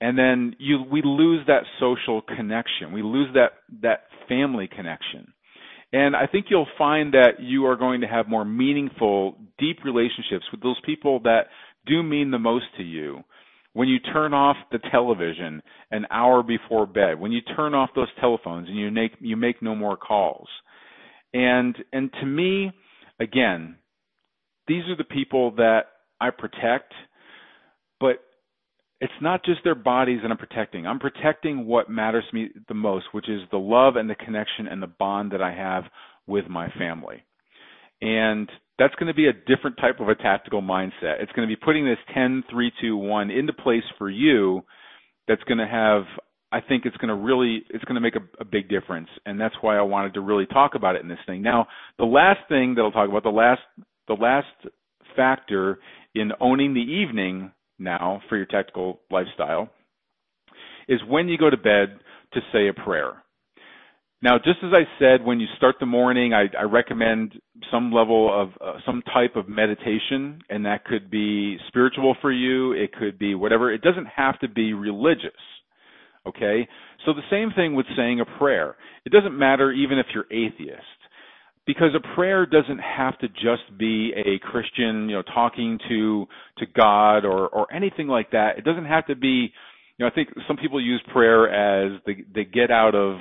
and 0.00 0.18
then 0.18 0.54
you 0.58 0.82
we 0.90 1.02
lose 1.04 1.46
that 1.46 1.62
social 1.78 2.20
connection 2.20 2.92
we 2.92 3.02
lose 3.02 3.28
that 3.34 3.52
that 3.82 4.04
family 4.28 4.68
connection 4.68 5.32
and 5.92 6.14
i 6.16 6.26
think 6.26 6.46
you'll 6.48 6.66
find 6.78 7.14
that 7.14 7.40
you 7.40 7.66
are 7.66 7.76
going 7.76 8.00
to 8.00 8.06
have 8.06 8.28
more 8.28 8.44
meaningful 8.44 9.36
deep 9.58 9.78
relationships 9.84 10.44
with 10.52 10.62
those 10.62 10.80
people 10.84 11.20
that 11.20 11.46
do 11.86 12.02
mean 12.02 12.30
the 12.30 12.38
most 12.38 12.66
to 12.76 12.82
you. 12.82 13.22
When 13.72 13.88
you 13.88 14.00
turn 14.00 14.34
off 14.34 14.56
the 14.72 14.80
television 14.90 15.62
an 15.92 16.06
hour 16.10 16.42
before 16.42 16.86
bed 16.86 17.20
when 17.20 17.30
you 17.30 17.40
turn 17.56 17.72
off 17.74 17.90
those 17.94 18.08
telephones 18.20 18.68
and 18.68 18.76
you 18.76 18.90
make 18.90 19.12
you 19.20 19.36
make 19.36 19.62
no 19.62 19.76
more 19.76 19.96
calls. 19.96 20.48
And 21.32 21.76
and 21.92 22.12
to 22.20 22.26
me, 22.26 22.72
again, 23.20 23.76
these 24.66 24.82
are 24.88 24.96
the 24.96 25.04
people 25.04 25.52
that 25.52 25.82
I 26.20 26.30
protect, 26.30 26.92
but 28.00 28.24
it's 29.00 29.12
not 29.20 29.44
just 29.44 29.60
their 29.64 29.74
bodies 29.74 30.20
that 30.22 30.30
I'm 30.30 30.36
protecting. 30.36 30.86
I'm 30.86 30.98
protecting 30.98 31.66
what 31.66 31.88
matters 31.88 32.24
to 32.30 32.34
me 32.34 32.50
the 32.68 32.74
most, 32.74 33.06
which 33.12 33.28
is 33.28 33.40
the 33.50 33.58
love 33.58 33.96
and 33.96 34.10
the 34.10 34.14
connection 34.14 34.66
and 34.66 34.82
the 34.82 34.86
bond 34.86 35.32
that 35.32 35.40
I 35.42 35.54
have 35.54 35.84
with 36.26 36.48
my 36.48 36.68
family. 36.78 37.24
And 38.02 38.50
that's 38.78 38.94
going 38.94 39.08
to 39.08 39.14
be 39.14 39.28
a 39.28 39.32
different 39.32 39.76
type 39.78 40.00
of 40.00 40.08
a 40.08 40.14
tactical 40.14 40.62
mindset. 40.62 41.20
It's 41.20 41.32
going 41.32 41.48
to 41.48 41.54
be 41.54 41.60
putting 41.62 41.84
this 41.84 41.98
10, 42.14 42.44
3, 42.50 42.72
2, 42.80 42.96
1 42.96 43.30
into 43.30 43.52
place 43.52 43.82
for 43.98 44.10
you 44.10 44.62
that's 45.28 45.42
going 45.44 45.58
to 45.58 45.66
have 45.66 46.04
I 46.52 46.60
think 46.60 46.84
it's 46.84 46.96
going 46.96 47.08
to 47.08 47.14
really 47.14 47.62
it's 47.70 47.84
going 47.84 47.94
to 47.94 48.00
make 48.00 48.16
a, 48.16 48.42
a 48.42 48.44
big 48.44 48.68
difference, 48.68 49.08
and 49.24 49.40
that's 49.40 49.54
why 49.60 49.76
I 49.76 49.82
wanted 49.82 50.14
to 50.14 50.20
really 50.20 50.46
talk 50.46 50.74
about 50.74 50.96
it 50.96 51.02
in 51.02 51.08
this 51.08 51.18
thing. 51.24 51.42
Now, 51.42 51.68
the 51.96 52.04
last 52.04 52.40
thing 52.48 52.74
that 52.74 52.82
I'll 52.82 52.90
talk 52.90 53.08
about 53.08 53.22
the 53.22 53.28
last 53.28 53.60
the 54.08 54.14
last 54.14 54.48
factor 55.14 55.78
in 56.14 56.32
owning 56.40 56.74
the 56.74 56.80
evening 56.80 57.52
now 57.80 58.22
for 58.28 58.36
your 58.36 58.46
tactical 58.46 59.00
lifestyle 59.10 59.68
is 60.88 61.00
when 61.08 61.28
you 61.28 61.38
go 61.38 61.50
to 61.50 61.56
bed 61.56 61.98
to 62.32 62.40
say 62.52 62.68
a 62.68 62.74
prayer. 62.74 63.22
Now, 64.22 64.36
just 64.36 64.58
as 64.62 64.72
I 64.74 64.84
said, 64.98 65.24
when 65.24 65.40
you 65.40 65.46
start 65.56 65.76
the 65.80 65.86
morning, 65.86 66.34
I, 66.34 66.44
I 66.58 66.64
recommend 66.64 67.40
some 67.70 67.90
level 67.90 68.28
of 68.30 68.50
uh, 68.60 68.78
some 68.84 69.02
type 69.14 69.34
of 69.34 69.48
meditation, 69.48 70.42
and 70.50 70.66
that 70.66 70.84
could 70.84 71.10
be 71.10 71.56
spiritual 71.68 72.14
for 72.20 72.30
you. 72.30 72.72
It 72.72 72.92
could 72.92 73.18
be 73.18 73.34
whatever. 73.34 73.72
It 73.72 73.80
doesn't 73.80 74.08
have 74.14 74.38
to 74.40 74.48
be 74.48 74.74
religious. 74.74 75.30
Okay? 76.26 76.68
So 77.06 77.14
the 77.14 77.22
same 77.30 77.50
thing 77.56 77.74
with 77.74 77.86
saying 77.96 78.20
a 78.20 78.38
prayer. 78.38 78.76
It 79.06 79.12
doesn't 79.12 79.38
matter 79.38 79.72
even 79.72 79.98
if 79.98 80.06
you're 80.12 80.26
atheist. 80.30 80.99
Because 81.66 81.90
a 81.94 82.14
prayer 82.14 82.46
doesn't 82.46 82.78
have 82.78 83.18
to 83.20 83.28
just 83.28 83.78
be 83.78 84.12
a 84.16 84.38
Christian, 84.40 85.08
you 85.08 85.16
know, 85.16 85.22
talking 85.22 85.78
to 85.88 86.26
to 86.58 86.66
God 86.74 87.24
or 87.24 87.48
or 87.48 87.72
anything 87.72 88.08
like 88.08 88.30
that. 88.32 88.58
It 88.58 88.64
doesn't 88.64 88.86
have 88.86 89.06
to 89.06 89.14
be, 89.14 89.52
you 89.96 90.04
know, 90.04 90.06
I 90.06 90.10
think 90.10 90.28
some 90.48 90.56
people 90.56 90.80
use 90.80 91.02
prayer 91.12 91.48
as 91.48 92.00
the 92.06 92.14
the 92.34 92.44
get 92.44 92.70
out 92.70 92.94
of 92.94 93.18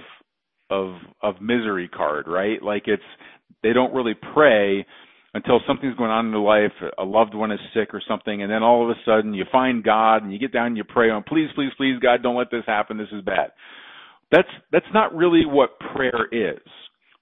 of 0.70 0.96
of 1.22 1.42
misery 1.42 1.90
card, 1.90 2.28
right? 2.28 2.62
Like 2.62 2.84
it's 2.88 3.04
they 3.62 3.74
don't 3.74 3.94
really 3.94 4.16
pray 4.34 4.86
until 5.34 5.60
something's 5.68 5.96
going 5.96 6.10
on 6.10 6.26
in 6.28 6.32
their 6.32 6.40
life, 6.42 6.72
a 6.98 7.04
loved 7.04 7.36
one 7.36 7.52
is 7.52 7.60
sick 7.74 7.94
or 7.94 8.02
something, 8.08 8.42
and 8.42 8.52
then 8.52 8.64
all 8.64 8.84
of 8.84 8.90
a 8.90 9.00
sudden 9.06 9.34
you 9.34 9.46
find 9.52 9.84
God 9.84 10.24
and 10.24 10.34
you 10.34 10.40
get 10.40 10.52
down 10.52 10.68
and 10.68 10.78
you 10.78 10.84
pray 10.84 11.10
on, 11.10 11.24
please, 11.24 11.50
please, 11.54 11.70
please, 11.78 12.00
God, 12.02 12.24
don't 12.24 12.36
let 12.36 12.50
this 12.50 12.64
happen. 12.66 12.98
This 12.98 13.10
is 13.12 13.24
bad. 13.24 13.52
That's 14.32 14.48
that's 14.72 14.86
not 14.94 15.16
really 15.16 15.46
what 15.46 15.80
prayer 15.80 16.28
is. 16.32 16.62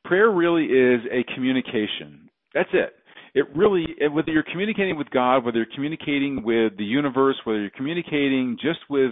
Prayer 0.07 0.31
really 0.31 0.65
is 0.65 1.01
a 1.11 1.23
communication. 1.35 2.29
That's 2.53 2.69
it. 2.73 2.93
It 3.35 3.45
really, 3.55 3.85
whether 4.11 4.31
you're 4.31 4.43
communicating 4.43 4.97
with 4.97 5.09
God, 5.09 5.43
whether 5.43 5.57
you're 5.57 5.75
communicating 5.75 6.43
with 6.43 6.77
the 6.77 6.85
universe, 6.85 7.35
whether 7.43 7.59
you're 7.59 7.69
communicating 7.71 8.57
just 8.61 8.79
with 8.89 9.11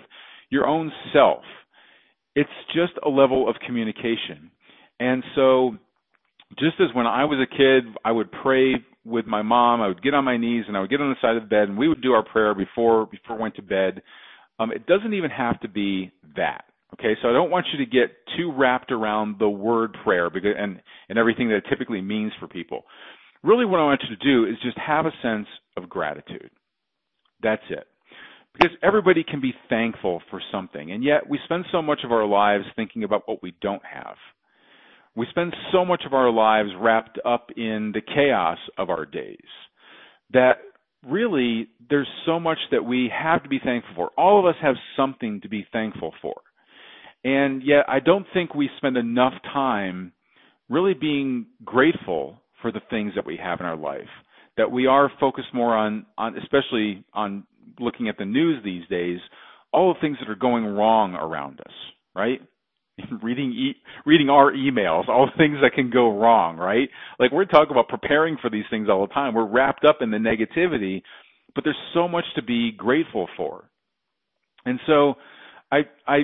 your 0.50 0.66
own 0.66 0.92
self, 1.14 1.44
it's 2.34 2.50
just 2.74 2.94
a 3.06 3.10
level 3.10 3.50
of 3.50 3.56
communication. 3.66 4.52
And 5.00 5.22
so 5.36 5.76
just 6.58 6.76
as 6.80 6.88
when 6.94 7.06
I 7.06 7.26
was 7.26 7.40
a 7.40 7.58
kid, 7.58 7.94
I 8.06 8.12
would 8.12 8.32
pray 8.32 8.76
with 9.04 9.26
my 9.26 9.42
mom. 9.42 9.82
I 9.82 9.88
would 9.88 10.02
get 10.02 10.14
on 10.14 10.24
my 10.24 10.38
knees 10.38 10.66
and 10.68 10.78
I 10.78 10.82
would 10.82 10.90
get 10.90 11.02
on 11.02 11.10
the 11.10 11.16
side 11.22 11.36
of 11.36 11.44
the 11.44 11.50
bed 11.50 11.68
and 11.68 11.78
we 11.78 11.88
would 11.88 12.02
do 12.02 12.14
our 12.14 12.24
prayer 12.24 12.56
before 12.56 13.06
before 13.06 13.36
we 13.36 13.42
went 13.42 13.56
to 13.56 13.62
bed. 13.62 14.02
Um, 14.60 14.72
it 14.72 14.88
doesn't 14.88 15.14
even 15.14 15.30
have 15.30 15.60
to 15.60 15.68
be 15.68 16.12
that. 16.38 16.66
Okay, 17.00 17.16
so 17.22 17.30
I 17.30 17.34
don't 17.34 17.52
want 17.52 17.66
you 17.74 17.84
to 17.84 17.92
get 17.92 18.16
too 18.38 18.54
wrapped 18.56 18.92
around 18.92 19.36
the 19.38 19.50
word 19.50 19.96
prayer 20.04 20.30
because 20.30 20.54
and 20.58 20.82
and 21.10 21.18
everything 21.18 21.50
that 21.50 21.58
it 21.58 21.66
typically 21.70 22.02
means 22.02 22.32
for 22.40 22.48
people. 22.48 22.84
Really, 23.44 23.66
what 23.66 23.80
I 23.80 23.84
want 23.84 24.02
you 24.08 24.16
to 24.16 24.24
do 24.24 24.50
is 24.50 24.56
just 24.64 24.78
have 24.78 25.06
a 25.06 25.12
sense 25.22 25.48
of 25.78 25.90
gratitude. 25.90 26.50
That's 27.44 27.62
it. 27.70 27.86
Because 28.54 28.72
everybody 28.82 29.24
can 29.24 29.42
be 29.42 29.54
thankful 29.70 30.22
for 30.30 30.42
something, 30.52 30.92
and 30.92 31.04
yet 31.04 31.30
we 31.30 31.38
spend 31.44 31.66
so 31.72 31.82
much 31.82 32.00
of 32.06 32.14
our 32.14 32.26
lives 32.26 32.64
thinking 32.78 33.04
about 33.04 33.24
what 33.26 33.44
we 33.44 33.54
don't 33.62 33.84
have. 33.84 34.16
We 35.16 35.28
spend 35.30 35.54
so 35.74 35.84
much 35.84 36.04
of 36.06 36.14
our 36.14 36.32
lives 36.32 36.70
wrapped 36.80 37.20
up 37.26 37.50
in 37.58 37.92
the 37.94 38.02
chaos 38.02 38.58
of 38.78 38.90
our 38.90 39.06
days 39.06 39.38
that 40.32 40.60
really 41.06 41.68
there's 41.90 42.08
so 42.26 42.40
much 42.40 42.58
that 42.72 42.84
we 42.84 43.12
have 43.14 43.44
to 43.44 43.50
be 43.50 43.60
thankful 43.64 43.94
for. 43.96 44.12
All 44.18 44.40
of 44.40 44.46
us 44.46 44.56
have 44.62 44.76
something 44.96 45.42
to 45.42 45.50
be 45.50 45.68
thankful 45.72 46.14
for. 46.22 46.36
And 47.26 47.64
yet 47.64 47.86
I 47.88 48.00
don't 48.00 48.28
think 48.36 48.54
we 48.54 48.70
spend 48.78 48.98
enough 48.98 49.34
time 49.52 50.14
really 50.70 50.94
being 50.94 51.48
grateful 51.66 52.40
for 52.62 52.72
the 52.72 52.82
things 52.92 53.14
that 53.16 53.26
we 53.26 53.36
have 53.42 53.60
in 53.60 53.66
our 53.66 53.76
life. 53.76 54.08
That 54.58 54.72
we 54.72 54.86
are 54.86 55.12
focused 55.20 55.50
more 55.52 55.76
on, 55.76 56.06
on 56.20 56.38
especially 56.38 57.04
on 57.14 57.44
looking 57.80 58.10
at 58.10 58.20
the 58.20 58.26
news 58.26 58.64
these 58.64 58.88
days, 58.90 59.20
all 59.74 59.92
the 59.94 60.00
things 60.00 60.18
that 60.22 60.30
are 60.30 60.36
going 60.36 60.66
wrong 60.66 61.16
around 61.16 61.60
us, 61.62 61.74
right? 62.16 62.40
reading 63.24 63.52
e- 63.52 63.76
reading 64.06 64.30
our 64.30 64.54
emails, 64.54 65.10
all 65.10 65.26
the 65.26 65.38
things 65.38 65.58
that 65.64 65.74
can 65.74 65.90
go 65.90 66.18
wrong, 66.18 66.58
right? 66.58 66.90
Like 67.20 67.32
we're 67.32 67.46
talking 67.46 67.72
about 67.72 67.90
preparing 67.90 68.38
for 68.40 68.52
these 68.52 68.64
things 68.70 68.88
all 68.88 69.06
the 69.06 69.14
time. 69.14 69.34
We're 69.34 69.48
wrapped 69.48 69.84
up 69.84 69.98
in 70.02 70.12
the 70.12 70.18
negativity, 70.18 71.02
but 71.56 71.64
there's 71.64 71.76
so 71.96 72.08
much 72.08 72.26
to 72.36 72.44
be 72.44 72.72
grateful 72.72 73.28
for. 73.36 73.66
And 74.66 74.80
so 74.86 75.16
I 75.72 75.80
I 76.08 76.20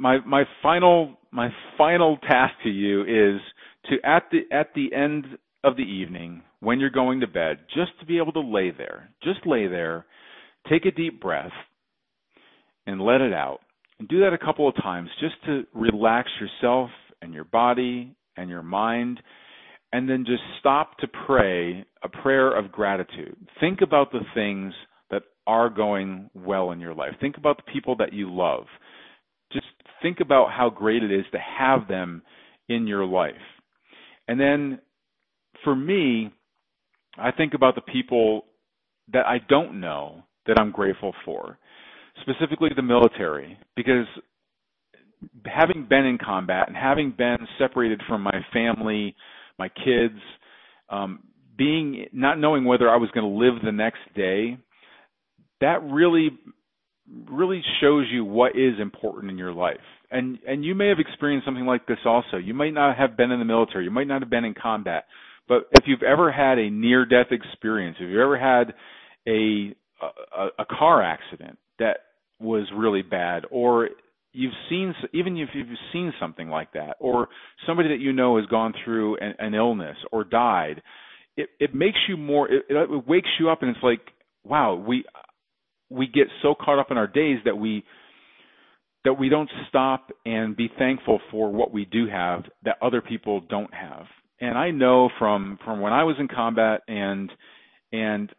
my 0.00 0.18
my 0.26 0.44
final 0.62 1.18
my 1.30 1.50
final 1.76 2.16
task 2.18 2.54
to 2.64 2.70
you 2.70 3.02
is 3.02 3.40
to 3.84 3.96
at 4.04 4.24
the 4.32 4.40
at 4.50 4.74
the 4.74 4.92
end 4.94 5.26
of 5.62 5.76
the 5.76 5.82
evening 5.82 6.42
when 6.60 6.80
you're 6.80 6.90
going 6.90 7.20
to 7.20 7.26
bed 7.26 7.58
just 7.74 7.92
to 8.00 8.06
be 8.06 8.18
able 8.18 8.32
to 8.32 8.40
lay 8.40 8.70
there. 8.70 9.10
Just 9.22 9.46
lay 9.46 9.66
there, 9.66 10.06
take 10.68 10.86
a 10.86 10.90
deep 10.90 11.20
breath 11.20 11.52
and 12.86 13.00
let 13.00 13.20
it 13.20 13.32
out 13.32 13.60
and 13.98 14.08
do 14.08 14.20
that 14.20 14.32
a 14.32 14.38
couple 14.38 14.66
of 14.66 14.74
times 14.76 15.10
just 15.20 15.34
to 15.44 15.64
relax 15.74 16.28
yourself 16.40 16.90
and 17.20 17.34
your 17.34 17.44
body 17.44 18.14
and 18.36 18.48
your 18.48 18.62
mind. 18.62 19.20
And 19.92 20.08
then 20.08 20.24
just 20.24 20.42
stop 20.60 20.96
to 20.98 21.08
pray 21.26 21.84
a 22.02 22.08
prayer 22.08 22.56
of 22.56 22.70
gratitude. 22.70 23.36
Think 23.58 23.80
about 23.82 24.12
the 24.12 24.20
things 24.34 24.72
that 25.10 25.22
are 25.48 25.68
going 25.68 26.30
well 26.32 26.70
in 26.70 26.78
your 26.78 26.94
life. 26.94 27.10
Think 27.20 27.36
about 27.36 27.56
the 27.56 27.72
people 27.72 27.96
that 27.96 28.12
you 28.12 28.32
love. 28.32 28.66
Think 30.02 30.20
about 30.20 30.50
how 30.50 30.70
great 30.70 31.02
it 31.02 31.12
is 31.12 31.24
to 31.32 31.38
have 31.38 31.88
them 31.88 32.22
in 32.68 32.86
your 32.86 33.04
life. 33.04 33.34
And 34.28 34.40
then 34.40 34.80
for 35.64 35.74
me, 35.74 36.30
I 37.18 37.32
think 37.32 37.54
about 37.54 37.74
the 37.74 37.80
people 37.80 38.44
that 39.12 39.26
I 39.26 39.38
don't 39.48 39.80
know 39.80 40.22
that 40.46 40.58
I'm 40.58 40.70
grateful 40.70 41.14
for 41.24 41.58
specifically 42.22 42.70
the 42.74 42.82
military, 42.82 43.58
because 43.76 44.06
having 45.46 45.86
been 45.88 46.06
in 46.06 46.18
combat 46.18 46.68
and 46.68 46.76
having 46.76 47.12
been 47.16 47.38
separated 47.58 48.00
from 48.08 48.22
my 48.22 48.44
family, 48.52 49.14
my 49.58 49.68
kids, 49.68 50.18
um, 50.88 51.20
being 51.56 52.06
not 52.12 52.38
knowing 52.38 52.64
whether 52.64 52.88
I 52.88 52.96
was 52.96 53.10
going 53.12 53.30
to 53.30 53.38
live 53.38 53.62
the 53.62 53.72
next 53.72 54.00
day, 54.14 54.56
that 55.60 55.82
really 55.82 56.30
really 57.30 57.62
shows 57.80 58.06
you 58.10 58.24
what 58.24 58.56
is 58.56 58.74
important 58.80 59.30
in 59.30 59.38
your 59.38 59.52
life. 59.52 59.80
And 60.10 60.38
and 60.46 60.64
you 60.64 60.74
may 60.74 60.88
have 60.88 60.98
experienced 60.98 61.44
something 61.46 61.66
like 61.66 61.86
this 61.86 61.98
also. 62.04 62.36
You 62.36 62.54
might 62.54 62.74
not 62.74 62.96
have 62.96 63.16
been 63.16 63.30
in 63.30 63.38
the 63.38 63.44
military, 63.44 63.84
you 63.84 63.90
might 63.90 64.06
not 64.06 64.22
have 64.22 64.30
been 64.30 64.44
in 64.44 64.54
combat, 64.54 65.04
but 65.48 65.68
if 65.72 65.84
you've 65.86 66.02
ever 66.02 66.32
had 66.32 66.58
a 66.58 66.70
near 66.70 67.04
death 67.04 67.28
experience, 67.30 67.96
if 68.00 68.08
you've 68.08 68.20
ever 68.20 68.38
had 68.38 68.74
a 69.26 69.74
a, 70.36 70.62
a 70.62 70.64
car 70.64 71.02
accident 71.02 71.58
that 71.78 71.98
was 72.38 72.66
really 72.74 73.02
bad 73.02 73.44
or 73.50 73.90
you've 74.32 74.52
seen 74.68 74.94
even 75.12 75.36
if 75.36 75.50
you've 75.54 75.66
seen 75.92 76.12
something 76.18 76.48
like 76.48 76.72
that 76.72 76.96
or 77.00 77.28
somebody 77.66 77.88
that 77.88 78.00
you 78.00 78.12
know 78.12 78.38
has 78.38 78.46
gone 78.46 78.72
through 78.84 79.16
an, 79.18 79.34
an 79.38 79.54
illness 79.54 79.96
or 80.10 80.24
died 80.24 80.82
it 81.36 81.50
it 81.58 81.74
makes 81.74 81.98
you 82.08 82.16
more 82.16 82.50
it, 82.50 82.64
it 82.70 83.06
wakes 83.06 83.28
you 83.38 83.50
up 83.50 83.62
and 83.62 83.70
it's 83.70 83.82
like 83.82 84.00
wow 84.44 84.74
we 84.74 85.04
we 85.90 86.06
get 86.06 86.26
so 86.42 86.54
caught 86.54 86.78
up 86.78 86.90
in 86.90 86.96
our 86.96 87.06
days 87.06 87.38
that 87.44 87.56
we 87.56 87.84
that 89.04 89.14
we 89.14 89.30
don't 89.30 89.50
stop 89.68 90.10
and 90.26 90.56
be 90.56 90.68
thankful 90.78 91.20
for 91.30 91.50
what 91.50 91.72
we 91.72 91.86
do 91.86 92.06
have 92.06 92.44
that 92.64 92.76
other 92.82 93.00
people 93.00 93.40
don't 93.48 93.72
have 93.74 94.04
and 94.40 94.56
i 94.56 94.70
know 94.70 95.08
from 95.18 95.58
from 95.64 95.80
when 95.80 95.92
i 95.92 96.04
was 96.04 96.16
in 96.18 96.28
combat 96.28 96.82
and 96.88 97.30
and 97.92 98.30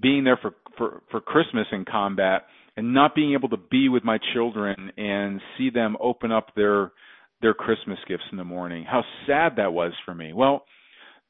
being 0.00 0.24
there 0.24 0.38
for 0.40 0.54
for 0.76 1.02
for 1.10 1.20
christmas 1.20 1.66
in 1.72 1.84
combat 1.84 2.46
and 2.76 2.92
not 2.92 3.14
being 3.14 3.32
able 3.32 3.48
to 3.48 3.56
be 3.70 3.88
with 3.88 4.04
my 4.04 4.18
children 4.32 4.90
and 4.96 5.40
see 5.56 5.70
them 5.70 5.96
open 6.00 6.32
up 6.32 6.48
their 6.56 6.92
their 7.40 7.54
Christmas 7.54 7.98
gifts 8.08 8.24
in 8.32 8.38
the 8.38 8.44
morning. 8.44 8.84
How 8.84 9.02
sad 9.26 9.56
that 9.56 9.72
was 9.72 9.92
for 10.04 10.14
me. 10.14 10.32
Well, 10.32 10.64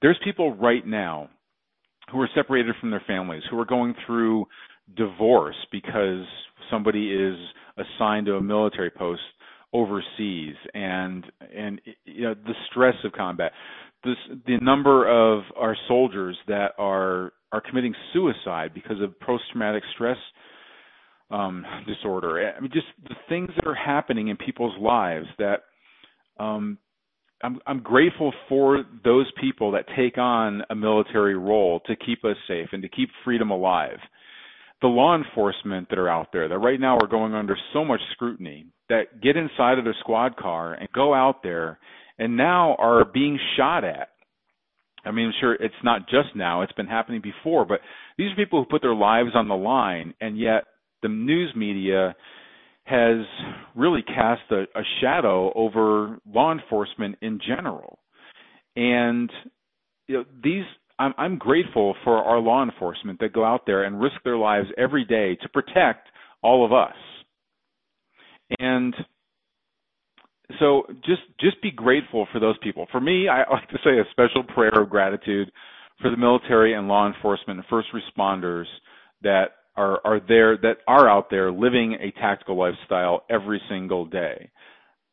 there's 0.00 0.18
people 0.22 0.55
right 0.55 0.87
now 0.87 1.29
who 2.12 2.20
are 2.20 2.29
separated 2.35 2.74
from 2.81 2.90
their 2.90 3.03
families, 3.07 3.42
who 3.50 3.59
are 3.59 3.64
going 3.64 3.94
through 4.07 4.46
divorce 4.97 5.57
because 5.73 6.25
somebody 6.70 7.12
is 7.12 7.37
assigned 7.77 8.27
to 8.27 8.37
a 8.37 8.40
military 8.40 8.90
post 8.90 9.23
overseas 9.73 10.55
and 10.75 11.25
and 11.55 11.81
you 12.05 12.23
know 12.23 12.35
the 12.35 12.55
stress 12.70 12.94
of 13.05 13.12
combat 13.12 13.51
this 14.05 14.16
the 14.47 14.57
number 14.59 15.09
of 15.09 15.42
our 15.57 15.77
soldiers 15.88 16.37
that 16.47 16.73
are 16.79 17.33
are 17.53 17.61
committing 17.61 17.94
suicide 18.12 18.73
because 18.75 19.01
of 19.01 19.18
post 19.20 19.42
traumatic 19.51 19.83
stress 19.94 20.18
um, 21.31 21.64
disorder. 21.87 22.53
I 22.57 22.61
mean, 22.61 22.70
just 22.73 22.87
the 23.03 23.14
things 23.29 23.51
that 23.57 23.66
are 23.66 23.75
happening 23.75 24.29
in 24.29 24.37
people's 24.37 24.77
lives 24.81 25.27
that 25.38 25.62
um, 26.38 26.79
I'm, 27.42 27.59
I'm 27.66 27.81
grateful 27.81 28.33
for 28.49 28.85
those 29.05 29.31
people 29.40 29.73
that 29.73 29.87
take 29.97 30.18
on 30.18 30.62
a 30.70 30.75
military 30.75 31.37
role 31.37 31.81
to 31.87 31.97
keep 31.97 32.25
us 32.25 32.37
safe 32.49 32.68
and 32.73 32.83
to 32.83 32.88
keep 32.88 33.09
freedom 33.25 33.51
alive. 33.51 33.99
The 34.80 34.88
law 34.88 35.16
enforcement 35.16 35.88
that 35.88 35.98
are 35.98 36.08
out 36.08 36.28
there 36.32 36.48
that 36.48 36.58
right 36.58 36.78
now 36.78 36.98
are 36.98 37.06
going 37.06 37.32
under 37.32 37.56
so 37.72 37.84
much 37.84 38.00
scrutiny 38.12 38.66
that 38.88 39.20
get 39.22 39.37
inside 39.37 39.78
of 39.78 39.84
their 39.84 39.96
squad 40.00 40.37
car 40.37 40.74
and 40.74 40.88
go 40.92 41.14
out 41.14 41.42
there 41.42 41.78
and 42.18 42.37
now 42.37 42.76
are 42.78 43.04
being 43.04 43.38
shot 43.56 43.84
at. 43.84 44.10
I 45.04 45.10
mean, 45.10 45.32
sure 45.40 45.54
it's 45.54 45.74
not 45.82 46.08
just 46.08 46.34
now, 46.34 46.62
it's 46.62 46.72
been 46.72 46.87
happening 46.87 47.22
before, 47.22 47.64
but 47.64 47.80
these 48.18 48.32
are 48.32 48.37
people 48.37 48.62
who 48.62 48.68
put 48.68 48.82
their 48.82 48.94
lives 48.94 49.30
on 49.34 49.48
the 49.48 49.54
line 49.54 50.14
and 50.20 50.38
yet 50.38 50.64
the 51.02 51.08
news 51.08 51.52
media 51.56 52.14
has 52.84 53.24
really 53.74 54.02
cast 54.02 54.42
a, 54.50 54.62
a 54.78 54.82
shadow 55.00 55.52
over 55.54 56.18
law 56.26 56.52
enforcement 56.52 57.16
in 57.22 57.40
general. 57.46 57.98
And 58.76 59.30
you 60.06 60.16
know, 60.16 60.24
these 60.42 60.64
I'm, 60.98 61.14
I'm 61.18 61.38
grateful 61.38 61.94
for 62.04 62.18
our 62.18 62.38
law 62.38 62.62
enforcement 62.62 63.18
that 63.20 63.33
go 63.33 63.44
out 63.44 63.62
there 63.66 63.85
and 63.85 64.00
risk 64.00 64.16
their 64.24 64.37
lives 64.37 64.68
every 64.78 65.04
day 65.04 65.37
to 65.42 65.48
protect 65.48 66.09
all 66.42 66.64
of 66.64 66.72
us. 66.72 66.94
And 68.59 68.94
so 70.61 70.85
just 71.04 71.22
just 71.40 71.61
be 71.62 71.70
grateful 71.70 72.26
for 72.33 72.38
those 72.38 72.57
people. 72.62 72.87
For 72.92 73.00
me, 73.00 73.28
I 73.28 73.38
like 73.50 73.68
to 73.70 73.78
say 73.83 73.98
a 73.98 74.11
special 74.11 74.44
prayer 74.44 74.83
of 74.83 74.90
gratitude 74.90 75.50
for 76.00 76.11
the 76.11 76.16
military 76.16 76.74
and 76.74 76.88
law 76.88 77.07
enforcement 77.07 77.59
and 77.59 77.68
first 77.68 77.88
responders 77.94 78.66
that 79.22 79.46
are 79.76 80.00
are 80.04 80.20
there 80.28 80.57
that 80.59 80.78
are 80.87 81.09
out 81.09 81.30
there 81.30 81.50
living 81.50 81.94
a 81.94 82.11
tactical 82.20 82.59
lifestyle 82.59 83.24
every 83.30 83.61
single 83.68 84.04
day 84.04 84.50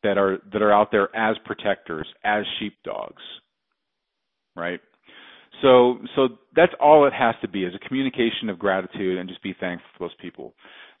that 0.02 0.18
are 0.18 0.38
that 0.52 0.62
are 0.62 0.72
out 0.72 0.90
there 0.90 1.14
as 1.16 1.36
protectors 1.44 2.06
as 2.24 2.44
sheepdogs 2.58 3.22
right 4.54 4.80
so 5.62 5.98
so 6.14 6.28
that's 6.54 6.72
all 6.80 7.06
it 7.06 7.12
has 7.12 7.34
to 7.40 7.48
be 7.48 7.64
is 7.64 7.72
a 7.74 7.88
communication 7.88 8.48
of 8.50 8.58
gratitude 8.58 9.18
and 9.18 9.28
just 9.28 9.42
be 9.42 9.54
thankful 9.58 9.88
for 9.96 10.08
those 10.08 10.16
people 10.20 10.52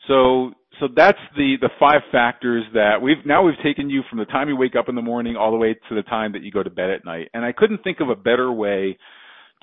so 0.08 0.52
so 0.80 0.88
that's 0.96 1.18
the 1.36 1.56
the 1.60 1.70
five 1.78 2.00
factors 2.10 2.64
that 2.72 3.02
we've 3.02 3.24
now 3.26 3.42
we've 3.42 3.54
taken 3.62 3.90
you 3.90 4.02
from 4.08 4.18
the 4.18 4.24
time 4.26 4.48
you 4.48 4.56
wake 4.56 4.76
up 4.76 4.88
in 4.88 4.94
the 4.94 5.02
morning 5.02 5.36
all 5.36 5.50
the 5.50 5.56
way 5.56 5.74
to 5.88 5.94
the 5.94 6.02
time 6.04 6.32
that 6.32 6.42
you 6.42 6.50
go 6.50 6.62
to 6.62 6.70
bed 6.70 6.90
at 6.90 7.04
night 7.04 7.28
and 7.34 7.44
i 7.44 7.52
couldn't 7.52 7.82
think 7.84 8.00
of 8.00 8.08
a 8.08 8.16
better 8.16 8.50
way 8.50 8.96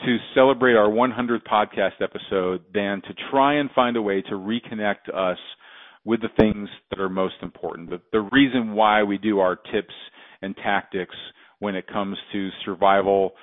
to 0.06 0.18
celebrate 0.34 0.76
our 0.76 0.90
100th 0.90 1.44
podcast 1.44 2.02
episode 2.02 2.64
than 2.74 3.02
to 3.02 3.14
try 3.30 3.56
and 3.60 3.70
find 3.72 3.98
a 3.98 4.02
way 4.02 4.22
to 4.22 4.32
reconnect 4.32 5.14
us 5.14 5.38
with 6.06 6.22
the 6.22 6.30
things 6.40 6.70
that 6.90 7.00
are 7.00 7.10
most 7.10 7.36
important. 7.42 7.90
The, 7.90 8.02
the 8.12 8.30
reason 8.32 8.74
why 8.74 9.04
we 9.04 9.18
do 9.18 9.40
our 9.40 9.56
tips 9.56 9.94
and 10.42 10.56
tactics 10.56 11.16
when 11.60 11.76
it 11.76 11.86
comes 11.88 12.18
to 12.32 12.50
survival, 12.64 13.34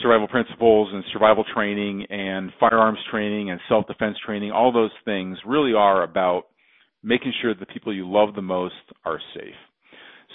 survival 0.00 0.28
principles 0.28 0.88
and 0.92 1.04
survival 1.12 1.44
training 1.54 2.06
and 2.08 2.50
firearms 2.58 2.98
training 3.10 3.50
and 3.50 3.60
self-defense 3.68 4.16
training, 4.24 4.50
all 4.50 4.72
those 4.72 4.90
things 5.04 5.38
really 5.46 5.74
are 5.74 6.02
about 6.02 6.44
making 7.02 7.32
sure 7.40 7.54
the 7.54 7.66
people 7.66 7.94
you 7.94 8.08
love 8.10 8.34
the 8.34 8.42
most 8.42 8.74
are 9.04 9.18
safe. 9.34 9.54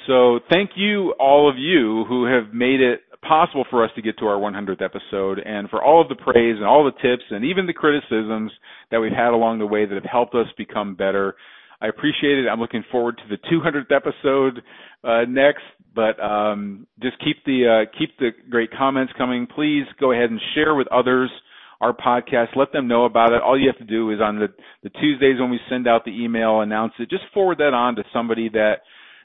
So 0.05 0.39
thank 0.49 0.71
you, 0.75 1.13
all 1.19 1.49
of 1.49 1.57
you 1.57 2.05
who 2.07 2.25
have 2.25 2.53
made 2.53 2.81
it 2.81 3.01
possible 3.27 3.65
for 3.69 3.83
us 3.83 3.91
to 3.95 4.01
get 4.01 4.17
to 4.19 4.25
our 4.25 4.39
100th 4.39 4.81
episode 4.81 5.39
and 5.39 5.69
for 5.69 5.83
all 5.83 6.01
of 6.01 6.07
the 6.07 6.15
praise 6.15 6.55
and 6.55 6.65
all 6.65 6.85
the 6.85 6.91
tips 6.91 7.23
and 7.29 7.43
even 7.43 7.65
the 7.65 7.73
criticisms 7.73 8.51
that 8.91 8.99
we've 8.99 9.11
had 9.11 9.31
along 9.31 9.59
the 9.59 9.65
way 9.65 9.85
that 9.85 9.95
have 9.95 10.09
helped 10.09 10.35
us 10.35 10.47
become 10.57 10.95
better. 10.95 11.35
I 11.81 11.87
appreciate 11.87 12.39
it. 12.39 12.47
I'm 12.47 12.59
looking 12.59 12.83
forward 12.91 13.17
to 13.17 13.23
the 13.29 13.37
200th 13.51 13.95
episode 13.95 14.61
uh, 15.03 15.25
next, 15.29 15.63
but 15.93 16.19
um, 16.23 16.87
just 17.01 17.17
keep 17.23 17.43
the 17.45 17.85
uh, 17.85 17.97
keep 17.97 18.17
the 18.17 18.29
great 18.49 18.69
comments 18.71 19.13
coming. 19.17 19.47
Please 19.47 19.83
go 19.99 20.11
ahead 20.11 20.29
and 20.29 20.39
share 20.55 20.75
with 20.75 20.87
others 20.91 21.29
our 21.79 21.93
podcast. 21.93 22.55
Let 22.55 22.71
them 22.71 22.87
know 22.87 23.05
about 23.05 23.31
it. 23.31 23.41
All 23.41 23.59
you 23.59 23.67
have 23.67 23.77
to 23.77 23.85
do 23.85 24.11
is 24.11 24.19
on 24.21 24.39
the 24.39 24.47
the 24.83 24.89
Tuesdays 24.89 25.39
when 25.39 25.51
we 25.51 25.59
send 25.69 25.87
out 25.87 26.03
the 26.03 26.23
email, 26.23 26.61
announce 26.61 26.93
it. 26.99 27.09
Just 27.09 27.23
forward 27.33 27.59
that 27.59 27.73
on 27.73 27.95
to 27.95 28.03
somebody 28.11 28.49
that 28.49 28.81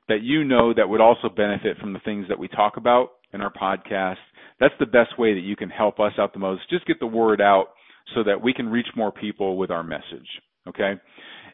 that 0.09 0.23
you 0.23 0.45
know 0.45 0.75
that 0.75 0.89
would 0.89 1.01
also 1.01 1.29
benefit 1.29 1.79
from 1.79 1.93
the 1.93 2.01
things 2.01 2.27
that 2.29 2.39
we 2.39 2.49
talk 2.49 2.77
about 2.77 3.13
in 3.33 3.41
our 3.41 3.53
podcast. 3.53 4.17
That's 4.61 4.75
the 4.79 4.87
best 4.87 5.19
way 5.19 5.35
that 5.35 5.41
you 5.41 5.57
can 5.57 5.71
help 5.71 6.01
us 6.01 6.13
out 6.19 6.33
the 6.33 6.39
most. 6.39 6.69
Just 6.69 6.87
get 6.87 7.01
the 7.01 7.07
word 7.07 7.41
out 7.41 7.69
so 8.15 8.23
that 8.25 8.43
we 8.43 8.53
can 8.53 8.69
reach 8.69 8.87
more 8.95 9.11
people 9.11 9.57
with 9.57 9.71
our 9.71 9.83
message. 9.83 10.29
Okay? 10.69 10.95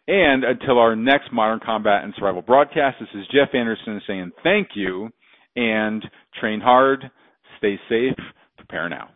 And 0.08 0.42
until 0.42 0.78
our 0.78 0.96
next 0.96 1.30
Modern 1.34 1.60
Combat 1.60 2.02
and 2.02 2.14
Survival 2.16 2.40
broadcast, 2.40 2.96
this 2.98 3.10
is 3.14 3.26
Jeff 3.26 3.52
Anderson 3.52 4.00
saying 4.06 4.32
thank 4.42 4.68
you 4.74 5.10
and 5.54 6.02
train 6.40 6.60
hard, 6.60 7.10
stay 7.58 7.78
safe, 7.90 8.16
prepare 8.56 8.88
now. 8.88 9.10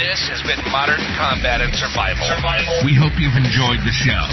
This 0.00 0.24
has 0.32 0.40
been 0.48 0.64
Modern 0.72 1.04
Combat 1.20 1.60
and 1.60 1.74
Survival. 1.76 2.24
Survival. 2.24 2.72
We 2.88 2.96
hope 2.96 3.12
you've 3.20 3.36
enjoyed 3.36 3.84
the 3.84 3.92
show. 3.92 4.24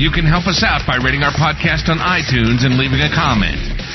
You 0.00 0.08
can 0.08 0.24
help 0.24 0.48
us 0.48 0.64
out 0.64 0.86
by 0.88 0.96
rating 1.04 1.20
our 1.20 1.36
podcast 1.36 1.92
on 1.92 2.00
iTunes 2.00 2.64
and 2.64 2.78
leaving 2.80 3.04
a 3.04 3.12
comment. 3.12 3.73